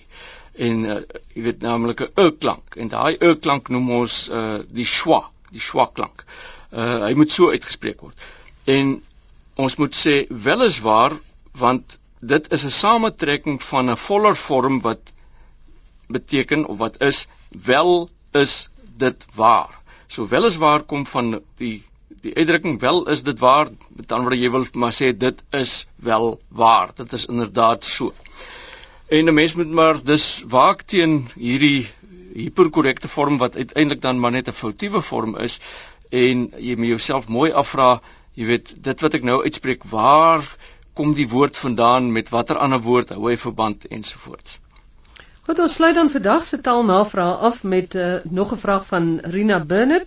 En 0.55 0.85
uh 0.85 1.01
jy 1.35 1.43
weet 1.49 1.61
naamlik 1.65 2.05
'n 2.05 2.13
e 2.25 2.31
klank 2.37 2.75
en 2.77 2.87
daai 2.95 3.17
e 3.19 3.35
klank 3.35 3.69
noem 3.69 3.91
ons 4.01 4.29
uh 4.29 4.59
die 4.69 4.87
schwa, 4.87 5.21
die 5.51 5.61
schwa 5.69 5.89
klank 5.93 6.25
uh, 6.71 7.05
hy 7.05 7.13
moet 7.17 7.33
so 7.33 7.49
uitgespreek 7.53 8.01
word. 8.03 8.27
En 8.69 8.97
ons 9.59 9.77
moet 9.81 9.95
sê 9.95 10.21
weliswaar 10.29 11.17
want 11.59 11.97
dit 12.19 12.51
is 12.53 12.65
'n 12.65 12.71
samentrekking 12.75 13.61
van 13.63 13.89
'n 13.89 13.97
voller 13.97 14.35
vorm 14.35 14.81
wat 14.81 15.13
beteken 16.07 16.65
of 16.65 16.77
wat 16.77 17.01
is 17.01 17.27
wel 17.49 18.09
is 18.31 18.69
dit 18.97 19.25
waar. 19.35 19.78
So 20.09 20.25
weliswaar 20.27 20.83
kom 20.89 21.05
van 21.05 21.39
die 21.61 21.83
die 22.21 22.33
uitdrukking 22.35 22.79
wel 22.81 23.05
is 23.13 23.21
dit 23.23 23.39
waar, 23.39 23.69
met 23.95 24.11
ander 24.11 24.27
woorde 24.27 24.39
jy 24.41 24.49
wil 24.51 24.65
maar 24.81 24.95
sê 24.97 25.11
dit 25.15 25.43
is 25.55 25.73
wel 26.07 26.39
waar. 26.61 26.89
Dit 26.97 27.13
is 27.13 27.25
inderdaad 27.29 27.85
so. 27.85 28.13
En 29.07 29.29
'n 29.29 29.33
mens 29.33 29.53
moet 29.53 29.71
maar 29.71 30.03
dis 30.03 30.25
waak 30.47 30.81
teen 30.81 31.29
hierdie 31.35 31.87
hiperkorrekte 32.33 33.07
vorm 33.07 33.37
wat 33.37 33.55
uiteindelik 33.55 34.01
dan 34.01 34.19
maar 34.19 34.31
net 34.31 34.47
'n 34.47 34.59
foutiewe 34.61 35.01
vorm 35.01 35.37
is 35.37 35.59
en 36.09 36.53
jy 36.57 36.75
moet 36.75 36.87
jouself 36.93 37.27
mooi 37.27 37.51
afvra, 37.51 38.01
jy 38.33 38.45
weet, 38.45 38.83
dit 38.83 39.01
wat 39.01 39.13
ek 39.13 39.23
nou 39.23 39.43
uitspreek, 39.43 39.83
waar 39.83 40.43
kom 40.93 41.13
die 41.13 41.29
woord 41.29 41.57
vandaan 41.57 42.11
met 42.11 42.29
watter 42.29 42.57
ander 42.57 42.81
woord 42.81 43.09
hou 43.09 43.29
hy 43.29 43.37
verband 43.37 43.85
ensovoorts. 43.87 44.59
Goed, 45.49 45.59
ons 45.59 45.75
sluit 45.79 45.95
dan 45.97 46.09
vandag 46.13 46.43
se 46.45 46.57
taalnavraag 46.61 47.39
af 47.47 47.63
met 47.63 47.95
uh, 47.95 48.15
nog 48.23 48.51
'n 48.53 48.57
vraag 48.63 48.85
van 48.85 49.19
Rina 49.35 49.59
Burnett. 49.65 50.05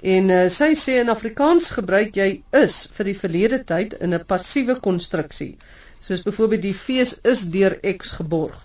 En 0.00 0.28
uh, 0.28 0.48
sy 0.48 0.68
sê 0.82 0.92
in 1.02 1.08
Afrikaans 1.08 1.70
gebruik 1.78 2.14
jy 2.14 2.28
is 2.60 2.76
vir 2.98 3.08
die 3.10 3.16
verlede 3.18 3.58
tyd 3.64 3.96
in 3.98 4.14
'n 4.14 4.24
passiewe 4.26 4.76
konstruksie. 4.84 5.56
Soos 6.00 6.22
byvoorbeeld 6.22 6.62
die 6.62 6.74
fees 6.74 7.18
is 7.22 7.42
deur 7.56 7.74
X 7.96 8.10
geborg. 8.10 8.62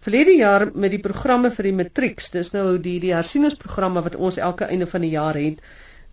Verlede 0.00 0.38
jaar 0.38 0.70
met 0.74 0.90
die 0.90 1.02
programme 1.08 1.50
vir 1.50 1.68
die 1.68 1.76
matriek, 1.82 2.24
dis 2.32 2.52
nou 2.56 2.78
die 2.78 2.96
die 3.00 3.12
hersieningsprogramme 3.12 4.02
wat 4.08 4.16
ons 4.16 4.36
elke 4.36 4.64
einde 4.64 4.86
van 4.86 5.00
die 5.00 5.12
jaar 5.18 5.34
het, 5.34 5.60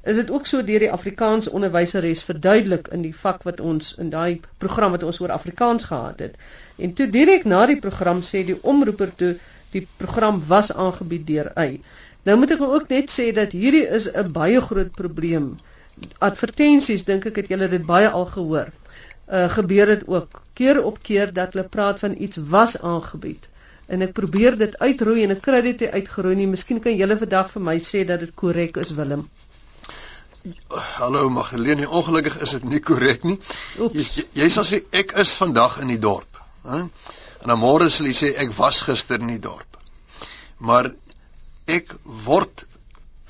is 0.04 0.16
dit 0.16 0.32
ook 0.32 0.46
so 0.46 0.64
deur 0.64 0.80
die 0.80 0.92
Afrikaans 0.92 1.48
onderwyseres 1.48 2.24
verduidelik 2.24 2.92
in 2.92 3.02
die 3.02 3.16
vak 3.24 3.44
wat 3.44 3.60
ons 3.60 3.96
in 3.98 4.10
daai 4.10 4.42
program 4.58 4.92
wat 4.92 5.04
ons 5.04 5.20
oor 5.20 5.32
Afrikaans 5.32 5.84
gehad 5.84 6.20
het. 6.20 6.36
En 6.78 6.94
toe 6.94 7.08
direk 7.10 7.46
na 7.46 7.66
die 7.66 7.80
program 7.80 8.22
sê 8.22 8.44
die 8.46 8.58
omroeper 8.62 9.14
toe 9.16 9.36
die 9.76 9.88
program 9.98 10.42
was 10.48 10.72
aangebied 10.74 11.26
deur 11.28 11.52
hy. 11.56 11.80
Nou 12.26 12.38
moet 12.42 12.56
ek 12.56 12.62
ook 12.66 12.90
net 12.90 13.12
sê 13.14 13.32
dat 13.36 13.52
hierdie 13.52 13.86
is 14.00 14.08
'n 14.12 14.32
baie 14.32 14.62
groot 14.62 14.92
probleem. 14.96 15.56
Advertensies 16.20 17.06
dink 17.06 17.26
ek 17.26 17.36
het 17.36 17.52
julle 17.54 17.68
dit 17.68 17.86
baie 17.86 18.10
al 18.10 18.26
gehoor. 18.26 18.72
Uh 19.28 19.48
gebeur 19.50 19.86
dit 19.86 20.08
ook 20.08 20.42
keer 20.54 20.84
op 20.84 21.04
keer 21.04 21.34
dat 21.34 21.54
hulle 21.54 21.68
praat 21.68 22.00
van 22.00 22.16
iets 22.18 22.38
was 22.38 22.82
aangebied 22.82 23.50
en 23.88 24.02
ek 24.02 24.14
probeer 24.18 24.58
dit 24.58 24.78
uitroei 24.82 25.24
en 25.24 25.36
ek 25.36 25.42
kry 25.46 25.62
dit 25.66 25.84
uitgeroei 25.86 26.36
nie. 26.40 26.48
Miskien 26.50 26.82
kan 26.82 26.96
julle 26.98 27.18
vandag 27.18 27.52
vir 27.54 27.66
my 27.70 27.78
sê 27.80 28.06
dat 28.08 28.24
dit 28.24 28.34
korrek 28.36 28.80
is 28.82 28.94
Willem. 28.98 29.28
Hallo 30.70 31.30
Magdalene, 31.30 31.88
ongelukkig 31.90 32.38
is 32.46 32.52
dit 32.58 32.66
nie 32.70 32.82
korrek 32.86 33.24
nie. 33.26 33.38
Jy, 33.78 34.26
jy 34.38 34.50
sal 34.54 34.68
sê 34.70 34.84
ek 34.94 35.16
is 35.22 35.34
vandag 35.40 35.80
in 35.82 35.90
die 35.94 36.02
dorp, 36.02 36.35
hè? 36.66 36.82
En 37.42 37.52
dan 37.52 37.60
môre 37.62 37.90
sal 37.94 38.10
jy 38.10 38.16
sê 38.18 38.32
ek 38.42 38.54
was 38.58 38.82
gister 38.88 39.22
in 39.22 39.34
die 39.36 39.42
dorp. 39.42 39.78
Maar 40.58 40.92
ek 41.70 41.96
word 42.26 42.66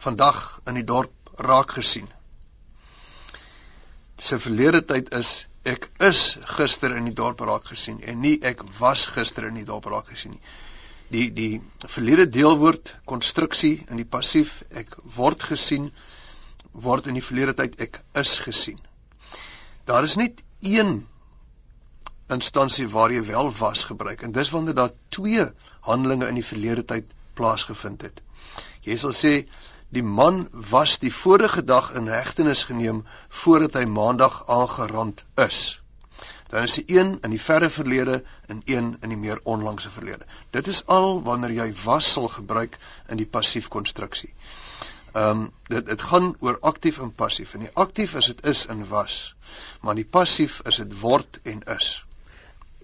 vandag 0.05 0.61
in 0.69 0.79
die 0.79 0.87
dorp 0.87 1.11
raak 1.41 1.75
gesien. 1.79 2.07
Se 4.17 4.39
verlede 4.39 4.83
tyd 4.87 5.11
is 5.17 5.45
ek 5.65 5.89
is 6.05 6.37
gister 6.57 6.93
in 6.95 7.09
die 7.09 7.17
dorp 7.17 7.41
raak 7.41 7.65
gesien 7.71 7.97
en 8.05 8.21
nie 8.21 8.37
ek 8.45 8.61
was 8.79 9.07
gister 9.15 9.47
in 9.49 9.57
die 9.57 9.65
dorp 9.67 9.89
raak 9.91 10.11
gesien 10.13 10.35
nie. 10.35 10.43
Die 11.13 11.29
die 11.33 11.61
verlede 11.89 12.27
deelwoord 12.29 12.93
konstruksie 13.09 13.79
in 13.89 13.97
die 14.01 14.09
passief 14.09 14.61
ek 14.71 14.95
word 15.17 15.43
gesien 15.49 15.89
word 16.85 17.07
in 17.07 17.17
die 17.17 17.25
verlede 17.25 17.55
tyd 17.57 17.79
ek 17.81 18.01
is 18.21 18.37
gesien. 18.45 18.79
Daar 19.85 20.05
is 20.05 20.17
net 20.21 20.41
een 20.61 21.05
instansie 22.33 22.87
waar 22.89 23.11
jy 23.13 23.23
wel 23.25 23.51
was 23.59 23.83
gebruik 23.83 24.21
en 24.21 24.31
dis 24.31 24.49
wanneer 24.49 24.75
daar 24.75 24.93
twee 25.09 25.45
handelinge 25.79 26.27
in 26.27 26.39
die 26.39 26.45
verlede 26.45 26.85
tyd 26.85 27.11
plaasgevind 27.33 28.01
het. 28.01 28.21
Jy 28.81 28.97
sal 28.97 29.13
sê 29.13 29.33
die 29.93 30.03
man 30.03 30.47
was 30.71 30.97
die 30.99 31.13
vorige 31.13 31.63
dag 31.63 31.91
in 31.93 32.07
hegtenis 32.07 32.63
geneem 32.69 33.05
voordat 33.29 33.77
hy 33.79 33.85
maandag 33.85 34.43
aangerand 34.47 35.25
is. 35.35 35.81
Dan 36.49 36.63
is 36.63 36.73
die 36.73 36.97
een 36.97 37.17
in 37.21 37.29
die 37.33 37.41
verre 37.41 37.69
verlede 37.69 38.23
en 38.47 38.61
een 38.65 38.97
in 39.01 39.09
die 39.09 39.17
meer 39.17 39.39
onlangse 39.43 39.89
verlede. 39.89 40.25
Dit 40.49 40.67
is 40.67 40.85
al 40.85 41.21
wanneer 41.23 41.51
jy 41.51 41.73
was 41.83 42.11
sal 42.11 42.27
gebruik 42.29 42.77
in 43.09 43.17
die 43.17 43.29
passief 43.29 43.67
konstruksie. 43.67 44.33
Ehm 45.15 45.45
um, 45.45 45.51
dit 45.67 45.85
dit 45.85 46.01
gaan 46.01 46.35
oor 46.39 46.57
aktief 46.61 46.99
en 46.99 47.13
passief. 47.13 47.53
En 47.53 47.59
die 47.59 47.73
aktief 47.73 48.13
is 48.13 48.25
dit 48.25 48.45
is 48.45 48.65
en 48.67 48.87
was. 48.87 49.35
Maar 49.81 49.95
die 49.95 50.05
passief 50.05 50.59
is 50.63 50.75
dit 50.75 50.99
word 50.99 51.39
en 51.43 51.63
is. 51.75 52.04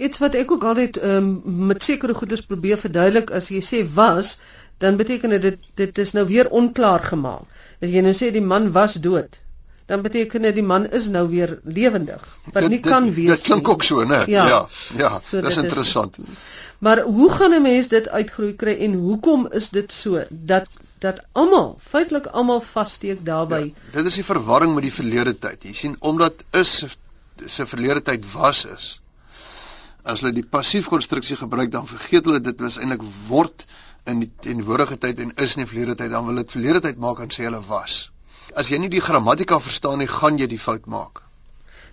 Iets 0.02 0.22
wat 0.24 0.36
ek 0.40 0.52
ook 0.52 0.64
altyd 0.66 0.98
um, 1.06 1.30
met 1.70 1.84
sekere 1.86 2.14
goeders 2.18 2.42
probeer 2.50 2.80
verduidelik 2.82 3.32
as 3.38 3.52
jy 3.54 3.62
sê 3.66 3.84
was, 3.94 4.40
dan 4.82 4.98
beteken 4.98 5.38
dit 5.42 5.58
dit 5.82 5.98
is 6.04 6.14
nou 6.18 6.26
weer 6.30 6.50
onklaar 6.50 7.06
gemaak. 7.12 7.46
As 7.82 7.90
jy 7.90 8.02
nou 8.06 8.14
sê 8.18 8.32
die 8.34 8.46
man 8.54 8.72
was 8.74 8.98
dood, 9.04 9.38
dan 9.92 10.02
beteken 10.06 10.48
dit 10.48 10.58
die 10.58 10.66
man 10.66 10.88
is 10.90 11.08
nou 11.14 11.28
weer 11.30 11.60
lewendig. 11.64 12.22
Wat 12.54 12.68
nie 12.70 12.80
kan 12.80 13.10
dit, 13.10 13.16
wees 13.16 13.28
nie. 13.28 13.36
Dit 13.36 13.48
klink 13.50 13.70
ook 13.70 13.84
so, 13.84 14.06
né? 14.08 14.24
Ja. 14.32 14.48
Ja, 14.48 14.62
ja 14.98 15.12
so 15.26 15.42
dis 15.46 15.60
interessant. 15.62 16.18
Is, 16.22 16.46
maar 16.82 17.02
hoe 17.02 17.30
gaan 17.32 17.54
'n 17.54 17.62
mens 17.62 17.88
dit 17.88 18.10
uitgroei 18.10 18.56
kry 18.56 18.78
en 18.86 18.94
hoekom 18.94 19.48
is 19.52 19.70
dit 19.70 19.94
so 19.94 20.24
dat 20.30 20.70
dat 21.02 21.22
almal, 21.32 21.78
feitelik 21.82 22.26
almal 22.26 22.62
vassteek 22.62 23.26
daarbey. 23.26 23.74
Ja, 23.92 23.98
dit 23.98 24.06
is 24.06 24.18
die 24.22 24.26
verwarring 24.26 24.74
met 24.74 24.84
die 24.84 24.94
verlede 24.94 25.34
tyd. 25.38 25.64
Jy 25.64 25.74
sien 25.74 25.96
omdat 26.00 26.44
is 26.52 26.86
se 27.46 27.66
verlede 27.66 28.02
tyd 28.02 28.32
was 28.34 28.66
is. 28.66 29.02
As 30.04 30.22
hulle 30.22 30.34
die 30.34 30.48
passief 30.58 30.88
konstruksie 30.90 31.38
gebruik, 31.38 31.72
dan 31.72 31.88
vergeet 31.88 32.26
hulle 32.26 32.42
dit 32.42 32.62
was 32.66 32.80
eintlik 32.82 33.04
word 33.28 33.66
in 34.10 34.24
die 34.24 34.32
teenwoordige 34.46 34.98
tyd 34.98 35.20
en 35.22 35.34
is 35.46 35.58
nie 35.58 35.68
verlede 35.70 35.96
tyd, 35.96 36.12
dan 36.14 36.26
wil 36.26 36.42
dit 36.42 36.56
verlede 36.56 36.82
tyd 36.88 37.02
maak 37.02 37.22
en 37.22 37.34
sê 37.34 37.46
hulle 37.46 37.62
was. 37.68 38.10
As 38.58 38.72
jy 38.72 38.80
nie 38.82 38.90
die 38.92 39.04
grammatika 39.04 39.60
verstaan 39.62 40.02
nie, 40.02 40.10
gaan 40.10 40.40
jy 40.42 40.48
die 40.50 40.62
fout 40.62 40.90
maak. 40.90 41.22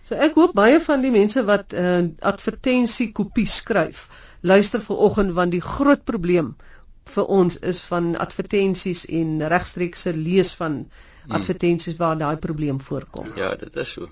So 0.09 0.17
ek 0.17 0.39
hoop 0.41 0.55
baie 0.57 0.79
van 0.81 1.05
die 1.05 1.13
mense 1.13 1.45
wat 1.45 1.75
'n 1.75 1.85
uh, 1.85 2.31
advertensie 2.33 3.11
kopie 3.13 3.47
skryf, 3.47 4.09
luister 4.41 4.81
vanoggend 4.81 5.35
want 5.37 5.53
die 5.53 5.65
groot 5.65 6.05
probleem 6.05 6.55
vir 7.15 7.29
ons 7.41 7.59
is 7.73 7.81
van 7.91 8.15
advertensies 8.17 9.05
en 9.21 9.43
regstreekse 9.53 10.15
lees 10.17 10.55
van 10.61 10.79
hmm. 10.85 11.35
advertensies 11.41 11.97
waar 12.01 12.19
daai 12.19 12.37
probleem 12.37 12.81
voorkom. 12.81 13.33
Ja, 13.37 13.55
dit 13.55 13.77
is 13.77 13.93
so. 13.93 14.09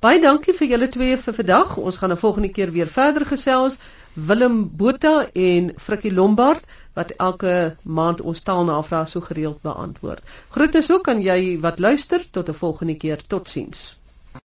Baie 0.00 0.20
dankie 0.20 0.54
vir 0.56 0.68
julle 0.68 0.88
twee 0.88 1.16
vir 1.16 1.34
vandag. 1.34 1.76
Ons 1.76 1.96
gaan 1.96 2.12
'n 2.12 2.16
volgende 2.16 2.48
keer 2.48 2.72
weer 2.72 2.88
verder 2.88 3.26
gesels. 3.26 3.78
Willem 4.14 4.70
Botha 4.76 5.28
en 5.32 5.72
Frikkie 5.76 6.12
Lombard 6.12 6.64
wat 6.94 7.10
elke 7.10 7.76
maand 7.84 8.20
ons 8.20 8.40
taalnavrae 8.40 9.06
so 9.06 9.20
gereeld 9.20 9.62
beantwoord. 9.62 10.22
Groete 10.50 10.82
ook 10.92 11.08
aan 11.08 11.22
jy 11.22 11.60
wat 11.60 11.78
luister 11.78 12.30
tot 12.30 12.48
'n 12.48 12.54
volgende 12.54 12.96
keer. 12.96 13.26
Totsiens. 13.26 13.99